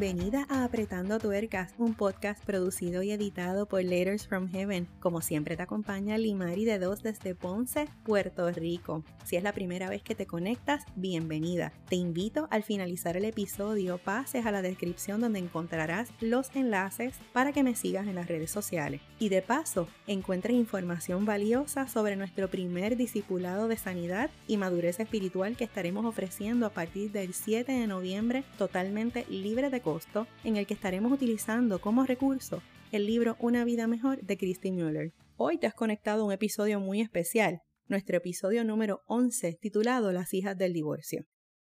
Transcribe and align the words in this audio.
bienvenida 0.00 0.46
a 0.48 0.64
Apretando 0.64 0.99
Tuercas, 1.18 1.74
un 1.78 1.94
podcast 1.94 2.44
producido 2.44 3.02
y 3.02 3.10
editado 3.10 3.66
por 3.66 3.82
Letters 3.82 4.26
from 4.26 4.48
Heaven. 4.48 4.86
Como 5.00 5.20
siempre 5.20 5.56
te 5.56 5.62
acompaña 5.62 6.18
Limari 6.18 6.64
de 6.64 6.78
Dos 6.78 7.02
desde 7.02 7.34
Ponce, 7.34 7.88
Puerto 8.04 8.50
Rico. 8.50 9.02
Si 9.24 9.36
es 9.36 9.42
la 9.42 9.52
primera 9.52 9.88
vez 9.88 10.02
que 10.02 10.14
te 10.14 10.26
conectas, 10.26 10.84
bienvenida. 10.96 11.72
Te 11.88 11.96
invito 11.96 12.48
al 12.50 12.62
finalizar 12.62 13.16
el 13.16 13.24
episodio 13.24 13.98
pases 13.98 14.46
a 14.46 14.52
la 14.52 14.62
descripción 14.62 15.20
donde 15.20 15.38
encontrarás 15.38 16.10
los 16.20 16.54
enlaces 16.54 17.14
para 17.32 17.52
que 17.52 17.62
me 17.62 17.74
sigas 17.74 18.06
en 18.06 18.14
las 18.14 18.28
redes 18.28 18.50
sociales. 18.50 19.00
Y 19.18 19.28
de 19.28 19.42
paso, 19.42 19.88
encuentres 20.06 20.56
información 20.56 21.24
valiosa 21.24 21.88
sobre 21.88 22.16
nuestro 22.16 22.48
primer 22.48 22.96
discipulado 22.96 23.68
de 23.68 23.76
sanidad 23.76 24.30
y 24.46 24.56
madurez 24.56 25.00
espiritual 25.00 25.56
que 25.56 25.64
estaremos 25.64 26.04
ofreciendo 26.04 26.66
a 26.66 26.70
partir 26.70 27.10
del 27.12 27.34
7 27.34 27.72
de 27.72 27.86
noviembre 27.86 28.44
totalmente 28.58 29.24
libre 29.28 29.70
de 29.70 29.80
costo, 29.80 30.26
en 30.44 30.56
el 30.56 30.66
que 30.66 30.74
estaremos 30.74 30.99
utilizando 31.08 31.80
como 31.80 32.04
recurso 32.04 32.62
el 32.92 33.06
libro 33.06 33.36
Una 33.40 33.64
vida 33.64 33.86
mejor 33.86 34.20
de 34.20 34.36
Christine 34.36 34.82
Mueller. 34.82 35.14
Hoy 35.36 35.56
te 35.56 35.66
has 35.66 35.74
conectado 35.74 36.22
a 36.22 36.26
un 36.26 36.32
episodio 36.32 36.78
muy 36.78 37.00
especial, 37.00 37.62
nuestro 37.88 38.18
episodio 38.18 38.64
número 38.64 39.00
11 39.06 39.58
titulado 39.60 40.12
Las 40.12 40.34
hijas 40.34 40.58
del 40.58 40.74
divorcio. 40.74 41.24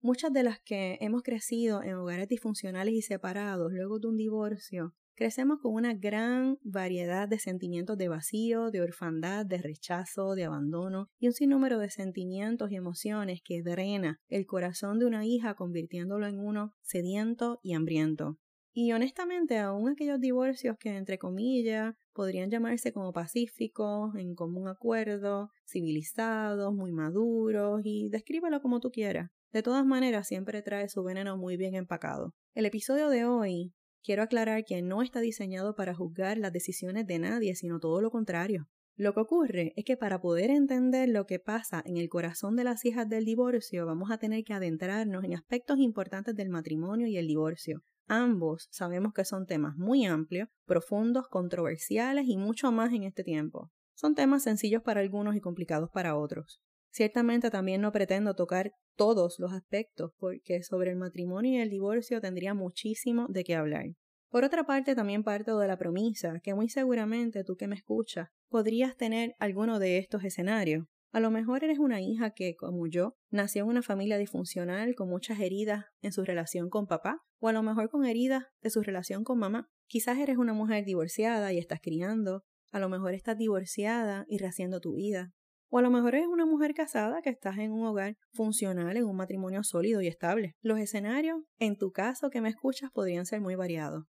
Muchas 0.01 0.31
de 0.31 0.43
las 0.43 0.59
que 0.61 0.97
hemos 1.01 1.23
crecido 1.23 1.83
en 1.83 1.95
hogares 1.95 2.29
disfuncionales 2.29 2.93
y 2.93 3.01
separados 3.01 3.73
luego 3.73 3.99
de 3.99 4.07
un 4.07 4.15
divorcio, 4.15 4.93
crecemos 5.15 5.59
con 5.61 5.73
una 5.73 5.93
gran 5.93 6.57
variedad 6.63 7.27
de 7.27 7.39
sentimientos 7.39 7.97
de 7.97 8.07
vacío, 8.07 8.71
de 8.71 8.81
orfandad, 8.81 9.45
de 9.45 9.57
rechazo, 9.57 10.35
de 10.35 10.45
abandono 10.45 11.09
y 11.19 11.27
un 11.27 11.33
sinnúmero 11.33 11.79
de 11.79 11.89
sentimientos 11.89 12.71
y 12.71 12.77
emociones 12.77 13.41
que 13.43 13.61
drena 13.61 14.21
el 14.29 14.45
corazón 14.45 14.99
de 14.99 15.05
una 15.05 15.25
hija 15.25 15.55
convirtiéndolo 15.55 16.27
en 16.27 16.39
uno 16.39 16.73
sediento 16.81 17.59
y 17.61 17.73
hambriento. 17.73 18.37
Y 18.79 18.91
honestamente, 18.91 19.57
aún 19.57 19.89
aquellos 19.89 20.19
divorcios 20.19 20.77
que, 20.79 20.95
entre 20.95 21.17
comillas, 21.17 21.95
podrían 22.13 22.51
llamarse 22.51 22.93
como 22.93 23.11
pacíficos, 23.11 24.13
en 24.13 24.35
común 24.35 24.67
acuerdo, 24.67 25.49
civilizados, 25.65 26.75
muy 26.75 26.91
maduros 26.91 27.81
y 27.83 28.09
descríbelo 28.09 28.61
como 28.61 28.79
tú 28.79 28.91
quieras. 28.91 29.31
De 29.51 29.63
todas 29.63 29.83
maneras, 29.83 30.27
siempre 30.27 30.61
trae 30.61 30.89
su 30.89 31.01
veneno 31.01 31.37
muy 31.37 31.57
bien 31.57 31.73
empacado. 31.73 32.35
El 32.53 32.67
episodio 32.67 33.09
de 33.09 33.25
hoy 33.25 33.73
quiero 34.03 34.21
aclarar 34.21 34.63
que 34.63 34.83
no 34.83 35.01
está 35.01 35.21
diseñado 35.21 35.73
para 35.73 35.95
juzgar 35.95 36.37
las 36.37 36.53
decisiones 36.53 37.07
de 37.07 37.17
nadie, 37.17 37.55
sino 37.55 37.79
todo 37.79 37.99
lo 37.99 38.11
contrario. 38.11 38.67
Lo 38.95 39.15
que 39.15 39.21
ocurre 39.21 39.73
es 39.75 39.85
que 39.85 39.97
para 39.97 40.21
poder 40.21 40.51
entender 40.51 41.09
lo 41.09 41.25
que 41.25 41.39
pasa 41.39 41.81
en 41.83 41.97
el 41.97 42.09
corazón 42.09 42.55
de 42.55 42.65
las 42.65 42.85
hijas 42.85 43.09
del 43.09 43.25
divorcio, 43.25 43.87
vamos 43.87 44.11
a 44.11 44.19
tener 44.19 44.43
que 44.43 44.53
adentrarnos 44.53 45.23
en 45.23 45.33
aspectos 45.33 45.79
importantes 45.79 46.35
del 46.35 46.49
matrimonio 46.49 47.07
y 47.07 47.17
el 47.17 47.25
divorcio, 47.25 47.81
Ambos 48.07 48.67
sabemos 48.71 49.13
que 49.13 49.25
son 49.25 49.45
temas 49.45 49.75
muy 49.75 50.05
amplios, 50.05 50.47
profundos, 50.65 51.27
controversiales 51.27 52.25
y 52.27 52.37
mucho 52.37 52.71
más 52.71 52.93
en 52.93 53.03
este 53.03 53.23
tiempo. 53.23 53.69
Son 53.95 54.15
temas 54.15 54.43
sencillos 54.43 54.81
para 54.81 55.01
algunos 55.01 55.35
y 55.35 55.41
complicados 55.41 55.89
para 55.91 56.15
otros. 56.15 56.61
Ciertamente 56.89 57.51
también 57.51 57.81
no 57.81 57.91
pretendo 57.91 58.33
tocar 58.33 58.71
todos 58.95 59.39
los 59.39 59.51
aspectos 59.51 60.13
porque 60.17 60.63
sobre 60.63 60.91
el 60.91 60.97
matrimonio 60.97 61.51
y 61.51 61.61
el 61.61 61.69
divorcio 61.69 62.21
tendría 62.21 62.53
muchísimo 62.53 63.27
de 63.29 63.43
qué 63.43 63.55
hablar. 63.55 63.85
Por 64.29 64.43
otra 64.43 64.65
parte, 64.65 64.95
también 64.95 65.23
parto 65.23 65.59
de 65.59 65.67
la 65.67 65.77
promesa 65.77 66.39
que 66.41 66.53
muy 66.53 66.69
seguramente 66.69 67.43
tú 67.43 67.55
que 67.55 67.67
me 67.67 67.75
escuchas 67.75 68.29
podrías 68.49 68.95
tener 68.95 69.35
alguno 69.39 69.79
de 69.79 69.97
estos 69.97 70.23
escenarios. 70.23 70.85
A 71.11 71.19
lo 71.19 71.31
mejor 71.31 71.63
eres 71.63 71.79
una 71.79 72.01
hija 72.01 72.31
que, 72.31 72.55
como 72.55 72.87
yo, 72.87 73.15
nació 73.29 73.63
en 73.63 73.69
una 73.69 73.81
familia 73.81 74.17
disfuncional 74.17 74.93
con 74.95 75.09
muchas 75.09 75.39
heridas 75.39 75.85
en 76.01 76.11
su 76.11 76.23
relación 76.23 76.69
con 76.69 76.85
papá, 76.85 77.19
o 77.39 77.47
a 77.47 77.53
lo 77.53 77.63
mejor 77.63 77.89
con 77.89 78.05
heridas 78.05 78.43
de 78.61 78.69
su 78.69 78.81
relación 78.81 79.23
con 79.23 79.39
mamá. 79.39 79.67
Quizás 79.87 80.17
eres 80.17 80.37
una 80.37 80.53
mujer 80.53 80.83
divorciada 80.85 81.53
y 81.53 81.59
estás 81.59 81.79
criando, 81.81 82.43
a 82.71 82.79
lo 82.79 82.89
mejor 82.89 83.13
estás 83.13 83.37
divorciada 83.37 84.25
y 84.27 84.37
rehaciendo 84.37 84.79
tu 84.79 84.95
vida, 84.95 85.31
o 85.69 85.79
a 85.79 85.81
lo 85.81 85.89
mejor 85.89 86.15
eres 86.15 86.27
una 86.27 86.45
mujer 86.45 86.73
casada 86.73 87.21
que 87.21 87.29
estás 87.29 87.57
en 87.57 87.71
un 87.71 87.85
hogar 87.85 88.15
funcional, 88.31 88.95
en 88.95 89.05
un 89.05 89.15
matrimonio 89.15 89.63
sólido 89.63 90.01
y 90.01 90.07
estable. 90.07 90.53
Los 90.61 90.79
escenarios, 90.79 91.37
en 91.57 91.77
tu 91.77 91.91
caso 91.91 92.29
que 92.29 92.41
me 92.41 92.49
escuchas, 92.49 92.89
podrían 92.91 93.25
ser 93.25 93.41
muy 93.41 93.55
variados. 93.55 94.05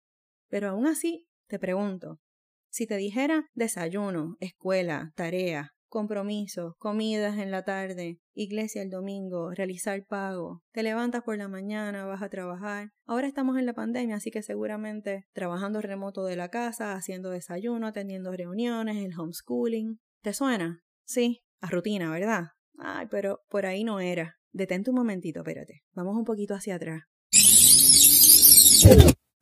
Pero 0.49 0.69
aún 0.69 0.87
así, 0.87 1.27
te 1.49 1.59
pregunto, 1.59 2.21
si 2.71 2.87
te 2.87 2.97
dijera 2.97 3.47
desayuno, 3.55 4.37
escuela, 4.41 5.13
tarea, 5.15 5.73
compromisos, 5.93 6.75
comidas 6.79 7.37
en 7.37 7.51
la 7.51 7.65
tarde, 7.65 8.19
iglesia 8.33 8.81
el 8.81 8.89
domingo, 8.89 9.51
realizar 9.51 10.03
pago, 10.07 10.63
te 10.73 10.83
levantas 10.83 11.23
por 11.23 11.37
la 11.37 11.49
mañana, 11.49 12.07
vas 12.07 12.23
a 12.23 12.31
trabajar. 12.31 12.93
Ahora 13.05 13.29
estamos 13.29 13.59
en 13.59 13.67
la 13.67 13.75
pandemia, 13.75 14.17
así 14.17 14.31
que 14.31 14.43
seguramente 14.43 15.27
trabajando 15.35 15.83
remoto 15.83 16.25
de 16.25 16.35
la 16.35 16.49
casa, 16.49 16.95
haciendo 16.95 17.29
desayuno, 17.29 17.87
atendiendo 17.87 18.33
reuniones, 18.33 19.05
el 19.05 19.13
homeschooling. 19.21 20.01
¿Te 20.23 20.33
suena? 20.33 20.83
Sí, 21.05 21.43
a 21.61 21.69
rutina, 21.69 22.11
¿verdad? 22.11 22.45
Ay, 22.79 23.07
pero 23.11 23.41
por 23.51 23.67
ahí 23.67 23.85
no 23.85 24.01
era. 24.01 24.37
Detente 24.51 24.89
un 24.89 24.97
momentito, 24.97 25.41
espérate. 25.41 25.83
Vamos 25.93 26.17
un 26.17 26.25
poquito 26.25 26.55
hacia 26.55 26.77
atrás. 26.77 27.03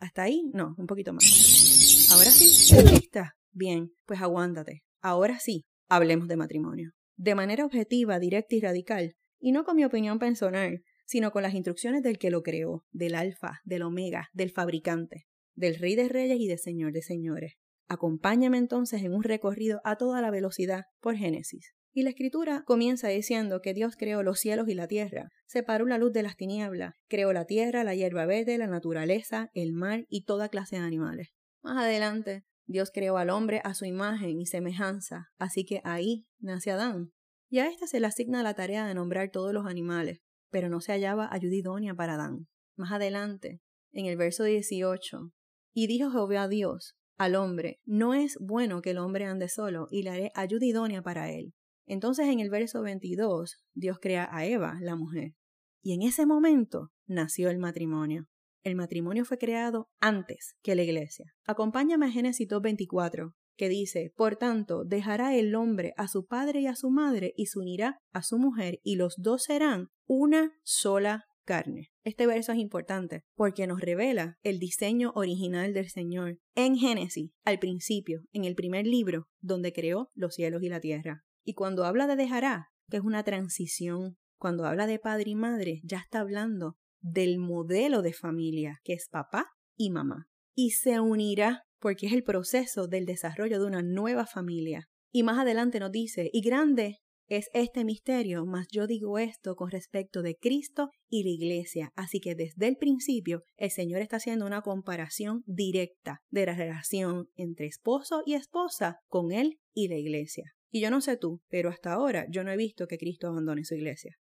¿Hasta 0.00 0.22
ahí? 0.25 0.43
No, 0.53 0.75
un 0.78 0.87
poquito 0.88 1.12
más. 1.12 2.11
¿Ahora 2.11 2.31
sí? 2.31 2.75
¿Lista? 2.91 3.37
Bien, 3.53 3.93
pues 4.05 4.21
aguántate. 4.21 4.82
Ahora 5.00 5.38
sí, 5.38 5.65
hablemos 5.90 6.28
de 6.28 6.36
matrimonio. 6.36 6.92
De 7.16 7.34
manera 7.34 7.66
objetiva, 7.66 8.18
directa 8.18 8.54
y 8.54 8.60
radical, 8.60 9.16
y 9.38 9.52
no 9.52 9.64
con 9.64 9.76
mi 9.76 9.84
opinión 9.84 10.18
personal, 10.18 10.82
sino 11.04 11.32
con 11.32 11.42
las 11.42 11.54
instrucciones 11.54 12.02
del 12.02 12.18
que 12.18 12.30
lo 12.30 12.42
creó, 12.42 12.86
del 12.92 13.14
alfa, 13.14 13.60
del 13.64 13.82
omega, 13.82 14.28
del 14.32 14.50
fabricante, 14.50 15.26
del 15.54 15.76
rey 15.76 15.96
de 15.96 16.08
reyes 16.08 16.38
y 16.38 16.46
del 16.46 16.58
señor 16.58 16.92
de 16.92 17.02
señores. 17.02 17.54
Acompáñame 17.88 18.56
entonces 18.56 19.02
en 19.02 19.12
un 19.12 19.24
recorrido 19.24 19.80
a 19.84 19.96
toda 19.96 20.22
la 20.22 20.30
velocidad 20.30 20.84
por 21.00 21.16
Génesis. 21.16 21.74
Y 21.92 22.04
la 22.04 22.10
escritura 22.10 22.62
comienza 22.64 23.08
diciendo 23.08 23.60
que 23.60 23.74
Dios 23.74 23.96
creó 23.96 24.22
los 24.22 24.38
cielos 24.38 24.68
y 24.68 24.74
la 24.74 24.86
tierra, 24.86 25.30
separó 25.46 25.86
la 25.86 25.98
luz 25.98 26.12
de 26.12 26.22
las 26.22 26.36
tinieblas, 26.36 26.94
creó 27.08 27.32
la 27.32 27.46
tierra, 27.46 27.82
la 27.82 27.96
hierba 27.96 28.26
verde, 28.26 28.58
la 28.58 28.68
naturaleza, 28.68 29.50
el 29.54 29.72
mar 29.72 30.06
y 30.08 30.22
toda 30.22 30.48
clase 30.48 30.76
de 30.76 30.82
animales. 30.82 31.30
Más 31.62 31.84
adelante 31.84 32.44
Dios 32.70 32.92
creó 32.94 33.16
al 33.16 33.31
hombre 33.31 33.60
a 33.64 33.75
su 33.75 33.84
imagen 33.84 34.41
y 34.41 34.47
semejanza, 34.47 35.32
así 35.38 35.64
que 35.64 35.81
ahí 35.82 36.28
nace 36.38 36.70
Adán. 36.70 37.10
Y 37.50 37.58
a 37.58 37.66
ésta 37.66 37.88
se 37.88 37.98
le 37.98 38.06
asigna 38.06 38.44
la 38.44 38.54
tarea 38.54 38.86
de 38.86 38.94
nombrar 38.94 39.32
todos 39.32 39.53
los 39.53 39.66
animales, 39.66 40.20
pero 40.50 40.69
no 40.69 40.81
se 40.81 40.92
hallaba 40.92 41.28
ayuda 41.32 41.56
idónea 41.56 41.94
para 41.97 42.14
Adán. 42.14 42.47
Más 42.76 42.92
adelante, 42.92 43.60
en 43.91 44.06
el 44.06 44.16
verso 44.16 44.44
18, 44.44 45.32
y 45.75 45.88
dijo 45.88 46.12
Jehová 46.12 46.44
a 46.44 46.48
Dios, 46.48 46.94
al 47.19 47.34
hombre, 47.34 47.81
no 47.86 48.14
es 48.14 48.38
bueno 48.41 48.82
que 48.82 48.91
el 48.91 48.98
hombre 48.98 49.25
ande 49.25 49.48
solo, 49.48 49.88
y 49.91 50.04
le 50.04 50.10
haré 50.10 50.32
ayuda 50.37 50.64
idónea 50.64 51.02
para 51.02 51.28
él. 51.32 51.52
Entonces 51.87 52.28
en 52.28 52.38
el 52.38 52.50
verso 52.50 52.82
22, 52.82 53.64
Dios 53.75 53.98
crea 54.00 54.28
a 54.31 54.47
Eva, 54.47 54.78
la 54.81 54.94
mujer. 54.94 55.34
Y 55.82 55.94
en 55.94 56.02
ese 56.02 56.25
momento 56.25 56.92
nació 57.08 57.50
el 57.50 57.58
matrimonio. 57.58 58.28
El 58.62 58.76
matrimonio 58.76 59.25
fue 59.25 59.38
creado 59.38 59.88
antes 60.00 60.54
que 60.62 60.75
la 60.75 60.82
iglesia. 60.82 61.34
Acompáñame 61.47 62.06
a 62.06 62.10
Génesis 62.10 62.47
2.24, 62.47 63.34
que 63.56 63.69
dice, 63.69 64.12
Por 64.16 64.37
tanto, 64.37 64.84
dejará 64.84 65.34
el 65.34 65.54
hombre 65.54 65.94
a 65.97 66.09
su 66.09 66.26
padre 66.26 66.60
y 66.60 66.66
a 66.66 66.76
su 66.76 66.91
madre 66.91 67.32
y 67.37 67.47
se 67.47 67.59
unirá 67.59 67.99
a 68.12 68.22
su 68.22 68.38
mujer 68.38 68.81
y 68.82 68.97
los 68.97 69.15
dos 69.16 69.44
serán 69.44 69.88
una 70.06 70.53
sola 70.62 71.25
carne. 71.44 71.91
Este 72.04 72.26
verso 72.26 72.53
es 72.53 72.59
importante 72.59 73.25
porque 73.34 73.66
nos 73.66 73.81
revela 73.81 74.38
el 74.43 74.59
diseño 74.59 75.12
original 75.15 75.72
del 75.72 75.88
Señor 75.88 76.38
en 76.54 76.76
Génesis, 76.76 77.32
al 77.44 77.59
principio, 77.59 78.22
en 78.32 78.44
el 78.44 78.54
primer 78.54 78.87
libro, 78.87 79.26
donde 79.41 79.72
creó 79.72 80.10
los 80.15 80.34
cielos 80.34 80.62
y 80.62 80.69
la 80.69 80.81
tierra. 80.81 81.25
Y 81.44 81.54
cuando 81.54 81.84
habla 81.84 82.06
de 82.06 82.16
dejará, 82.16 82.69
que 82.90 82.99
es 82.99 83.02
una 83.02 83.25
transición, 83.25 84.17
cuando 84.38 84.64
habla 84.64 84.87
de 84.87 84.99
padre 84.99 85.31
y 85.31 85.34
madre, 85.34 85.81
ya 85.82 85.99
está 85.99 86.20
hablando 86.20 86.76
del 87.00 87.38
modelo 87.38 88.02
de 88.02 88.12
familia, 88.12 88.79
que 88.85 88.93
es 88.93 89.08
papá 89.11 89.47
y 89.76 89.91
mamá. 89.91 90.26
Y 90.55 90.70
se 90.70 91.00
unirá 91.00 91.62
porque 91.79 92.06
es 92.06 92.12
el 92.12 92.23
proceso 92.23 92.87
del 92.87 93.06
desarrollo 93.06 93.58
de 93.58 93.67
una 93.67 93.82
nueva 93.82 94.26
familia. 94.26 94.88
Y 95.12 95.23
más 95.23 95.38
adelante 95.38 95.81
nos 95.81 95.91
dice, 95.91 96.31
y 96.32 96.43
grande 96.43 96.99
es 97.31 97.49
este 97.55 97.85
misterio, 97.85 98.44
mas 98.44 98.67
yo 98.73 98.88
digo 98.88 99.19
esto 99.19 99.55
con 99.55 99.70
respecto 99.70 100.20
de 100.20 100.37
Cristo 100.37 100.91
y 101.08 101.23
la 101.23 101.31
Iglesia. 101.31 101.93
Así 101.94 102.19
que 102.19 102.35
desde 102.35 102.67
el 102.67 102.76
principio 102.76 103.43
el 103.56 103.70
Señor 103.70 104.03
está 104.03 104.17
haciendo 104.17 104.46
una 104.46 104.62
comparación 104.62 105.43
directa 105.46 106.19
de 106.29 106.46
la 106.46 106.55
relación 106.55 107.29
entre 107.37 107.67
esposo 107.67 108.23
y 108.26 108.35
esposa 108.35 108.96
con 109.06 109.31
Él 109.31 109.58
y 109.73 109.88
la 109.88 109.96
Iglesia. 109.96 110.44
Y 110.73 110.81
yo 110.81 110.91
no 110.91 111.00
sé 111.00 111.17
tú, 111.17 111.41
pero 111.49 111.70
hasta 111.70 111.93
ahora 111.93 112.26
yo 112.31 112.43
no 112.43 112.50
he 112.50 112.56
visto 112.56 112.87
que 112.87 112.99
Cristo 112.99 113.29
abandone 113.29 113.64
su 113.64 113.76
Iglesia. 113.76 114.17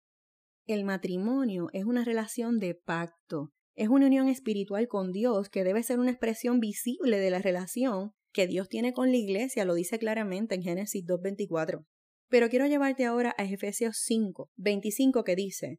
El 0.66 0.82
matrimonio 0.82 1.68
es 1.72 1.84
una 1.84 2.04
relación 2.04 2.58
de 2.58 2.74
pacto, 2.74 3.52
es 3.76 3.88
una 3.88 4.06
unión 4.06 4.28
espiritual 4.28 4.88
con 4.88 5.12
Dios 5.12 5.48
que 5.48 5.62
debe 5.62 5.84
ser 5.84 6.00
una 6.00 6.10
expresión 6.10 6.58
visible 6.58 7.18
de 7.18 7.30
la 7.30 7.38
relación 7.38 8.14
que 8.32 8.48
Dios 8.48 8.68
tiene 8.68 8.92
con 8.92 9.10
la 9.12 9.16
iglesia, 9.16 9.64
lo 9.64 9.74
dice 9.74 10.00
claramente 10.00 10.56
en 10.56 10.62
Génesis 10.62 11.04
2.24. 11.04 11.86
Pero 12.28 12.48
quiero 12.48 12.66
llevarte 12.66 13.04
ahora 13.04 13.32
a 13.38 13.44
Efesios 13.44 13.98
5, 13.98 14.50
25 14.56 15.22
que 15.22 15.36
dice, 15.36 15.78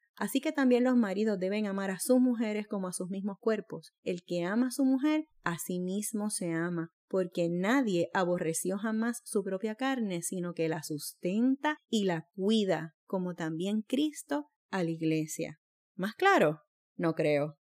Así 0.15 0.41
que 0.41 0.51
también 0.51 0.83
los 0.83 0.95
maridos 0.95 1.39
deben 1.39 1.67
amar 1.67 1.91
a 1.91 1.99
sus 1.99 2.19
mujeres 2.19 2.67
como 2.67 2.87
a 2.87 2.93
sus 2.93 3.09
mismos 3.09 3.37
cuerpos. 3.39 3.93
El 4.03 4.23
que 4.23 4.43
ama 4.43 4.67
a 4.67 4.71
su 4.71 4.85
mujer, 4.85 5.25
a 5.43 5.57
sí 5.57 5.79
mismo 5.79 6.29
se 6.29 6.51
ama, 6.51 6.89
porque 7.07 7.49
nadie 7.49 8.09
aborreció 8.13 8.77
jamás 8.77 9.21
su 9.23 9.43
propia 9.43 9.75
carne, 9.75 10.21
sino 10.21 10.53
que 10.53 10.69
la 10.69 10.83
sustenta 10.83 11.77
y 11.89 12.05
la 12.05 12.27
cuida, 12.35 12.93
como 13.05 13.33
también 13.33 13.81
Cristo 13.81 14.47
a 14.69 14.83
la 14.83 14.91
iglesia. 14.91 15.59
¿Más 15.95 16.13
claro? 16.15 16.61
No 16.95 17.13
creo. 17.13 17.57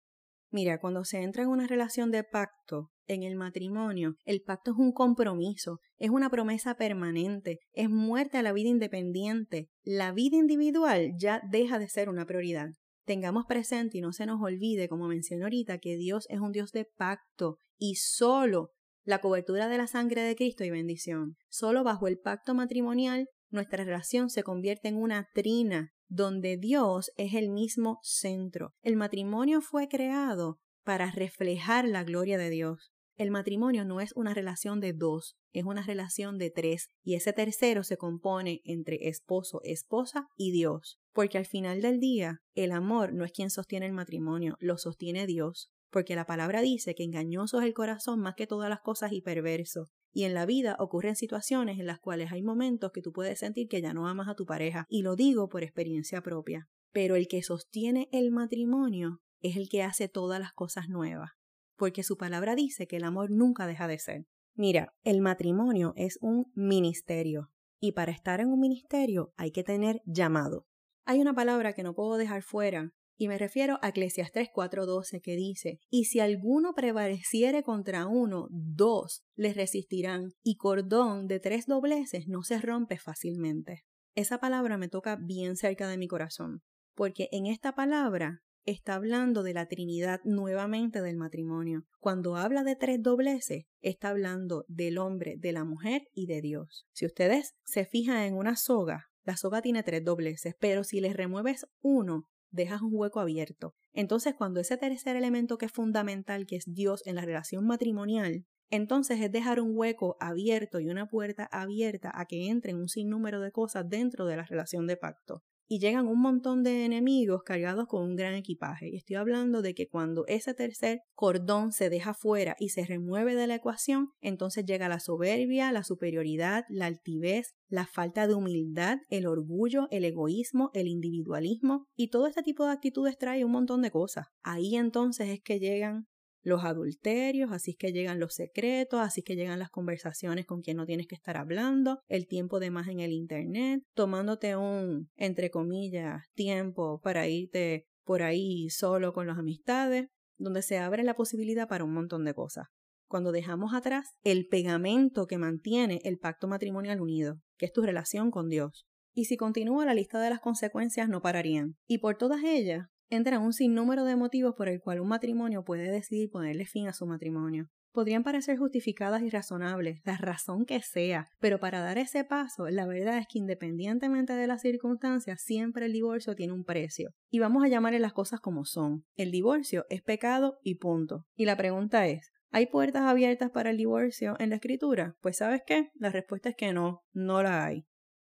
Mira, 0.50 0.80
cuando 0.80 1.04
se 1.04 1.22
entra 1.22 1.42
en 1.42 1.50
una 1.50 1.66
relación 1.66 2.10
de 2.10 2.24
pacto, 2.24 2.90
en 3.08 3.22
el 3.22 3.34
matrimonio, 3.34 4.14
el 4.24 4.42
pacto 4.42 4.70
es 4.70 4.76
un 4.78 4.92
compromiso, 4.92 5.80
es 5.96 6.10
una 6.10 6.30
promesa 6.30 6.74
permanente, 6.74 7.58
es 7.72 7.90
muerte 7.90 8.38
a 8.38 8.42
la 8.42 8.52
vida 8.52 8.68
independiente. 8.68 9.68
La 9.82 10.12
vida 10.12 10.36
individual 10.36 11.12
ya 11.18 11.40
deja 11.50 11.78
de 11.78 11.88
ser 11.88 12.08
una 12.08 12.26
prioridad. 12.26 12.68
Tengamos 13.04 13.46
presente 13.46 13.98
y 13.98 14.00
no 14.00 14.12
se 14.12 14.26
nos 14.26 14.40
olvide, 14.40 14.88
como 14.88 15.08
mencioné 15.08 15.44
ahorita, 15.44 15.78
que 15.78 15.96
Dios 15.96 16.26
es 16.28 16.40
un 16.40 16.52
Dios 16.52 16.72
de 16.72 16.84
pacto 16.84 17.58
y 17.78 17.94
solo 17.96 18.70
la 19.04 19.20
cobertura 19.20 19.68
de 19.68 19.78
la 19.78 19.86
sangre 19.86 20.22
de 20.22 20.36
Cristo 20.36 20.64
y 20.64 20.70
bendición. 20.70 21.36
Solo 21.48 21.82
bajo 21.82 22.06
el 22.06 22.18
pacto 22.18 22.54
matrimonial 22.54 23.28
nuestra 23.50 23.82
relación 23.82 24.28
se 24.28 24.42
convierte 24.42 24.88
en 24.88 24.96
una 24.96 25.28
trina 25.32 25.92
donde 26.08 26.58
Dios 26.58 27.10
es 27.16 27.34
el 27.34 27.48
mismo 27.48 27.98
centro. 28.02 28.74
El 28.82 28.96
matrimonio 28.96 29.62
fue 29.62 29.88
creado 29.88 30.58
para 30.84 31.10
reflejar 31.10 31.86
la 31.86 32.04
gloria 32.04 32.38
de 32.38 32.50
Dios. 32.50 32.92
El 33.18 33.32
matrimonio 33.32 33.84
no 33.84 34.00
es 34.00 34.12
una 34.14 34.32
relación 34.32 34.78
de 34.78 34.92
dos, 34.92 35.36
es 35.52 35.64
una 35.64 35.82
relación 35.82 36.38
de 36.38 36.50
tres, 36.50 36.88
y 37.02 37.16
ese 37.16 37.32
tercero 37.32 37.82
se 37.82 37.96
compone 37.96 38.60
entre 38.64 39.08
esposo, 39.08 39.60
esposa 39.64 40.28
y 40.36 40.52
Dios. 40.52 41.00
Porque 41.12 41.36
al 41.36 41.44
final 41.44 41.82
del 41.82 41.98
día, 41.98 42.38
el 42.54 42.70
amor 42.70 43.12
no 43.12 43.24
es 43.24 43.32
quien 43.32 43.50
sostiene 43.50 43.86
el 43.86 43.92
matrimonio, 43.92 44.56
lo 44.60 44.78
sostiene 44.78 45.26
Dios. 45.26 45.72
Porque 45.90 46.14
la 46.14 46.26
palabra 46.26 46.60
dice 46.60 46.94
que 46.94 47.02
engañoso 47.02 47.58
es 47.58 47.66
el 47.66 47.74
corazón 47.74 48.20
más 48.20 48.36
que 48.36 48.46
todas 48.46 48.70
las 48.70 48.82
cosas 48.82 49.10
y 49.10 49.20
perverso. 49.20 49.88
Y 50.12 50.22
en 50.22 50.32
la 50.32 50.46
vida 50.46 50.76
ocurren 50.78 51.16
situaciones 51.16 51.80
en 51.80 51.86
las 51.86 51.98
cuales 51.98 52.30
hay 52.30 52.44
momentos 52.44 52.92
que 52.92 53.02
tú 53.02 53.10
puedes 53.10 53.40
sentir 53.40 53.66
que 53.66 53.82
ya 53.82 53.94
no 53.94 54.06
amas 54.06 54.28
a 54.28 54.36
tu 54.36 54.46
pareja, 54.46 54.84
y 54.88 55.02
lo 55.02 55.16
digo 55.16 55.48
por 55.48 55.64
experiencia 55.64 56.22
propia. 56.22 56.68
Pero 56.92 57.16
el 57.16 57.26
que 57.26 57.42
sostiene 57.42 58.08
el 58.12 58.30
matrimonio 58.30 59.22
es 59.40 59.56
el 59.56 59.68
que 59.68 59.82
hace 59.82 60.08
todas 60.08 60.38
las 60.38 60.52
cosas 60.52 60.88
nuevas, 60.88 61.30
porque 61.78 62.02
su 62.02 62.18
palabra 62.18 62.54
dice 62.54 62.86
que 62.86 62.96
el 62.96 63.04
amor 63.04 63.30
nunca 63.30 63.66
deja 63.66 63.88
de 63.88 63.98
ser. 63.98 64.26
Mira, 64.54 64.94
el 65.04 65.22
matrimonio 65.22 65.94
es 65.96 66.18
un 66.20 66.52
ministerio, 66.54 67.50
y 67.80 67.92
para 67.92 68.12
estar 68.12 68.40
en 68.40 68.48
un 68.48 68.60
ministerio 68.60 69.32
hay 69.36 69.52
que 69.52 69.64
tener 69.64 70.02
llamado. 70.04 70.66
Hay 71.06 71.20
una 71.20 71.34
palabra 71.34 71.72
que 71.72 71.82
no 71.82 71.94
puedo 71.94 72.18
dejar 72.18 72.42
fuera 72.42 72.92
y 73.20 73.26
me 73.26 73.36
refiero 73.36 73.80
a 73.82 73.88
Eclesiastes 73.88 74.48
4:12 74.54 75.20
que 75.20 75.34
dice, 75.34 75.80
y 75.90 76.04
si 76.04 76.20
alguno 76.20 76.72
prevaleciere 76.74 77.64
contra 77.64 78.06
uno, 78.06 78.46
dos 78.50 79.24
les 79.34 79.56
resistirán, 79.56 80.34
y 80.44 80.56
cordón 80.56 81.26
de 81.26 81.40
tres 81.40 81.66
dobleces 81.66 82.28
no 82.28 82.42
se 82.44 82.60
rompe 82.60 82.96
fácilmente. 82.96 83.84
Esa 84.14 84.38
palabra 84.38 84.78
me 84.78 84.88
toca 84.88 85.16
bien 85.16 85.56
cerca 85.56 85.88
de 85.88 85.98
mi 85.98 86.06
corazón, 86.06 86.62
porque 86.94 87.28
en 87.32 87.46
esta 87.46 87.74
palabra 87.74 88.44
está 88.70 88.94
hablando 88.94 89.42
de 89.42 89.54
la 89.54 89.66
Trinidad 89.66 90.20
nuevamente 90.24 91.00
del 91.00 91.16
matrimonio. 91.16 91.84
Cuando 92.00 92.36
habla 92.36 92.64
de 92.64 92.76
tres 92.76 93.02
dobleces, 93.02 93.64
está 93.80 94.10
hablando 94.10 94.64
del 94.68 94.98
hombre, 94.98 95.36
de 95.38 95.52
la 95.52 95.64
mujer 95.64 96.02
y 96.12 96.26
de 96.26 96.42
Dios. 96.42 96.86
Si 96.92 97.06
ustedes 97.06 97.54
se 97.64 97.86
fijan 97.86 98.22
en 98.22 98.34
una 98.34 98.56
soga, 98.56 99.06
la 99.24 99.36
soga 99.36 99.62
tiene 99.62 99.82
tres 99.82 100.04
dobleces, 100.04 100.54
pero 100.60 100.84
si 100.84 101.00
les 101.00 101.16
remueves 101.16 101.66
uno, 101.80 102.28
dejas 102.50 102.82
un 102.82 102.90
hueco 102.92 103.20
abierto. 103.20 103.74
Entonces, 103.92 104.34
cuando 104.36 104.60
ese 104.60 104.76
tercer 104.76 105.16
elemento 105.16 105.56
que 105.56 105.66
es 105.66 105.72
fundamental, 105.72 106.46
que 106.46 106.56
es 106.56 106.64
Dios 106.66 107.02
en 107.06 107.14
la 107.14 107.22
relación 107.22 107.66
matrimonial, 107.66 108.44
entonces 108.70 109.18
es 109.20 109.32
dejar 109.32 109.60
un 109.60 109.72
hueco 109.74 110.16
abierto 110.20 110.78
y 110.78 110.90
una 110.90 111.06
puerta 111.06 111.48
abierta 111.50 112.10
a 112.14 112.26
que 112.26 112.48
entren 112.48 112.76
un 112.76 112.88
sinnúmero 112.88 113.40
de 113.40 113.50
cosas 113.50 113.88
dentro 113.88 114.26
de 114.26 114.36
la 114.36 114.44
relación 114.44 114.86
de 114.86 114.98
pacto 114.98 115.42
y 115.68 115.78
llegan 115.78 116.08
un 116.08 116.20
montón 116.20 116.62
de 116.62 116.84
enemigos 116.84 117.42
cargados 117.44 117.86
con 117.86 118.02
un 118.02 118.16
gran 118.16 118.34
equipaje. 118.34 118.88
Y 118.88 118.96
estoy 118.96 119.16
hablando 119.16 119.62
de 119.62 119.74
que 119.74 119.86
cuando 119.86 120.26
ese 120.26 120.54
tercer 120.54 121.02
cordón 121.14 121.72
se 121.72 121.90
deja 121.90 122.14
fuera 122.14 122.56
y 122.58 122.70
se 122.70 122.86
remueve 122.86 123.34
de 123.34 123.46
la 123.46 123.56
ecuación, 123.56 124.08
entonces 124.20 124.64
llega 124.64 124.88
la 124.88 124.98
soberbia, 124.98 125.70
la 125.70 125.84
superioridad, 125.84 126.64
la 126.70 126.86
altivez, 126.86 127.54
la 127.68 127.86
falta 127.86 128.26
de 128.26 128.34
humildad, 128.34 128.98
el 129.10 129.26
orgullo, 129.26 129.88
el 129.90 130.04
egoísmo, 130.04 130.70
el 130.72 130.88
individualismo 130.88 131.86
y 131.94 132.08
todo 132.08 132.26
este 132.26 132.42
tipo 132.42 132.64
de 132.64 132.72
actitudes 132.72 133.18
trae 133.18 133.44
un 133.44 133.52
montón 133.52 133.82
de 133.82 133.90
cosas. 133.90 134.26
Ahí 134.42 134.76
entonces 134.76 135.28
es 135.28 135.42
que 135.42 135.58
llegan 135.58 136.06
los 136.48 136.64
adulterios, 136.64 137.52
así 137.52 137.72
es 137.72 137.76
que 137.76 137.92
llegan 137.92 138.18
los 138.18 138.34
secretos, 138.34 139.00
así 139.00 139.20
es 139.20 139.24
que 139.24 139.36
llegan 139.36 139.58
las 139.58 139.70
conversaciones 139.70 140.46
con 140.46 140.62
quien 140.62 140.76
no 140.76 140.86
tienes 140.86 141.06
que 141.06 141.14
estar 141.14 141.36
hablando, 141.36 142.00
el 142.08 142.26
tiempo 142.26 142.58
de 142.58 142.70
más 142.70 142.88
en 142.88 143.00
el 143.00 143.12
Internet, 143.12 143.82
tomándote 143.94 144.56
un, 144.56 145.08
entre 145.16 145.50
comillas, 145.50 146.22
tiempo 146.34 147.00
para 147.00 147.28
irte 147.28 147.86
por 148.04 148.22
ahí 148.22 148.70
solo 148.70 149.12
con 149.12 149.26
las 149.26 149.38
amistades, 149.38 150.08
donde 150.38 150.62
se 150.62 150.78
abre 150.78 151.02
la 151.04 151.14
posibilidad 151.14 151.68
para 151.68 151.84
un 151.84 151.92
montón 151.92 152.24
de 152.24 152.34
cosas. 152.34 152.66
Cuando 153.08 153.32
dejamos 153.32 153.74
atrás 153.74 154.06
el 154.22 154.46
pegamento 154.48 155.26
que 155.26 155.38
mantiene 155.38 156.00
el 156.04 156.18
pacto 156.18 156.46
matrimonial 156.46 157.00
unido, 157.00 157.40
que 157.56 157.66
es 157.66 157.72
tu 157.72 157.82
relación 157.82 158.30
con 158.30 158.48
Dios. 158.48 158.86
Y 159.14 159.24
si 159.24 159.36
continúa 159.36 159.84
la 159.84 159.94
lista 159.94 160.20
de 160.20 160.30
las 160.30 160.40
consecuencias 160.40 161.08
no 161.08 161.20
pararían. 161.20 161.76
Y 161.86 161.98
por 161.98 162.16
todas 162.16 162.44
ellas, 162.44 162.86
entran 163.10 163.42
un 163.42 163.52
sinnúmero 163.52 164.04
de 164.04 164.16
motivos 164.16 164.54
por 164.54 164.68
el 164.68 164.80
cual 164.80 165.00
un 165.00 165.08
matrimonio 165.08 165.64
puede 165.64 165.90
decidir 165.90 166.30
ponerle 166.30 166.66
fin 166.66 166.88
a 166.88 166.92
su 166.92 167.06
matrimonio. 167.06 167.68
Podrían 167.92 168.22
parecer 168.22 168.58
justificadas 168.58 169.22
y 169.22 169.30
razonables, 169.30 170.00
la 170.04 170.16
razón 170.18 170.66
que 170.66 170.80
sea, 170.82 171.26
pero 171.40 171.58
para 171.58 171.80
dar 171.80 171.98
ese 171.98 172.22
paso, 172.22 172.68
la 172.68 172.86
verdad 172.86 173.18
es 173.18 173.26
que 173.26 173.38
independientemente 173.38 174.34
de 174.34 174.46
las 174.46 174.60
circunstancias, 174.60 175.42
siempre 175.42 175.86
el 175.86 175.92
divorcio 175.92 176.34
tiene 176.34 176.52
un 176.52 176.64
precio. 176.64 177.10
Y 177.30 177.38
vamos 177.38 177.64
a 177.64 177.68
llamarle 177.68 177.98
las 177.98 178.12
cosas 178.12 178.40
como 178.40 178.64
son. 178.64 179.04
El 179.16 179.30
divorcio 179.30 179.86
es 179.88 180.02
pecado 180.02 180.58
y 180.62 180.76
punto. 180.76 181.24
Y 181.34 181.46
la 181.46 181.56
pregunta 181.56 182.06
es, 182.06 182.30
¿Hay 182.50 182.66
puertas 182.66 183.02
abiertas 183.02 183.50
para 183.50 183.70
el 183.70 183.76
divorcio 183.76 184.34
en 184.38 184.50
la 184.50 184.56
escritura? 184.56 185.16
Pues 185.20 185.36
sabes 185.36 185.60
qué? 185.66 185.90
La 185.94 186.08
respuesta 186.08 186.48
es 186.48 186.56
que 186.56 186.72
no, 186.72 187.02
no 187.12 187.42
la 187.42 187.66
hay. 187.66 187.84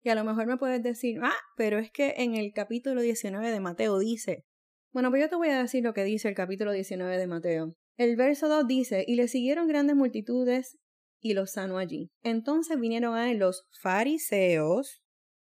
Y 0.03 0.09
a 0.09 0.15
lo 0.15 0.23
mejor 0.23 0.47
me 0.47 0.57
puedes 0.57 0.81
decir, 0.81 1.19
ah, 1.21 1.35
pero 1.57 1.79
es 1.79 1.91
que 1.91 2.13
en 2.17 2.35
el 2.35 2.53
capítulo 2.53 3.01
19 3.01 3.51
de 3.51 3.59
Mateo 3.59 3.99
dice, 3.99 4.45
bueno, 4.95 5.09
pues 5.09 5.23
yo 5.23 5.27
te 5.27 5.35
voy 5.35 5.49
a 5.49 5.61
decir 5.61 5.83
lo 5.83 5.93
que 5.93 6.05
dice 6.05 6.29
el 6.29 6.35
capítulo 6.35 6.71
19 6.71 7.17
de 7.17 7.27
Mateo. 7.27 7.75
El 7.97 8.15
verso 8.15 8.47
2 8.47 8.65
dice, 8.65 9.03
y 9.05 9.15
le 9.15 9.27
siguieron 9.27 9.67
grandes 9.67 9.97
multitudes 9.97 10.77
y 11.19 11.33
los 11.33 11.51
sanó 11.51 11.79
allí. 11.79 12.11
Entonces 12.23 12.79
vinieron 12.79 13.13
a 13.13 13.29
él 13.29 13.39
los 13.39 13.67
fariseos, 13.81 15.03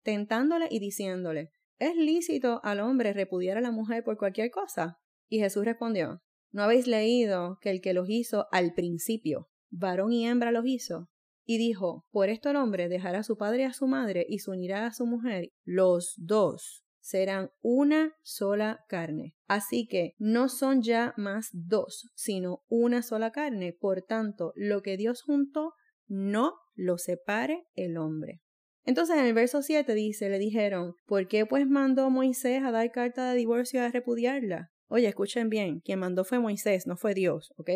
tentándole 0.03 0.67
y 0.71 0.79
diciéndole, 0.79 1.51
¿es 1.79 1.95
lícito 1.95 2.63
al 2.65 2.81
hombre 2.81 3.13
repudiar 3.13 3.59
a 3.59 3.61
la 3.61 3.71
mujer 3.71 4.03
por 4.03 4.17
cualquier 4.17 4.51
cosa? 4.51 4.97
Y 5.29 5.41
Jesús 5.41 5.67
respondió, 5.67 6.23
¿no 6.51 6.63
habéis 6.63 6.87
leído 6.87 7.59
que 7.61 7.69
el 7.69 7.83
que 7.83 7.93
los 7.93 8.09
hizo 8.09 8.47
al 8.51 8.73
principio, 8.73 9.51
varón 9.69 10.15
y 10.15 10.27
hembra 10.27 10.53
los 10.53 10.65
hizo? 10.65 11.11
Y 11.45 11.59
dijo, 11.59 12.07
por 12.11 12.31
esto 12.31 12.49
el 12.49 12.57
hombre 12.57 12.89
dejará 12.89 13.19
a 13.19 13.25
su 13.25 13.37
padre 13.37 13.65
y 13.65 13.67
a 13.67 13.75
su 13.75 13.89
madre 13.89 14.25
y 14.27 14.39
se 14.39 14.51
unirá 14.51 14.87
a 14.87 14.95
su 14.95 15.05
mujer, 15.05 15.51
los 15.67 16.15
dos 16.17 16.84
serán 17.05 17.51
una 17.61 18.17
sola 18.23 18.81
carne. 18.89 19.35
Así 19.47 19.87
que 19.87 20.15
no 20.19 20.49
son 20.49 20.81
ya 20.81 21.13
más 21.19 21.51
dos, 21.53 22.11
sino 22.15 22.63
una 22.69 23.03
sola 23.03 23.31
carne. 23.31 23.75
Por 23.79 24.01
tanto, 24.01 24.53
lo 24.57 24.81
que 24.81 24.97
Dios 24.97 25.21
juntó, 25.23 25.75
no 26.09 26.55
lo 26.75 26.97
separe 26.97 27.67
el 27.75 27.99
hombre. 27.99 28.41
Entonces 28.85 29.19
en 29.19 29.27
el 29.27 29.35
verso 29.35 29.61
7 29.61 29.95
dice, 29.95 30.31
le 30.31 30.39
dijeron, 30.39 30.95
¿por 31.05 31.29
qué 31.29 31.45
pues 31.45 31.67
mandó 31.67 32.09
Moisés 32.09 32.63
a 32.63 32.71
dar 32.71 32.91
carta 32.91 33.31
de 33.31 33.37
divorcio 33.37 33.83
a 33.83 33.89
repudiarla? 33.89 34.71
Oye, 34.89 35.07
escuchen 35.07 35.51
bien, 35.51 35.81
quien 35.81 35.99
mandó 35.99 36.25
fue 36.25 36.39
Moisés, 36.39 36.87
no 36.87 36.97
fue 36.97 37.13
Dios, 37.13 37.53
¿ok? 37.59 37.71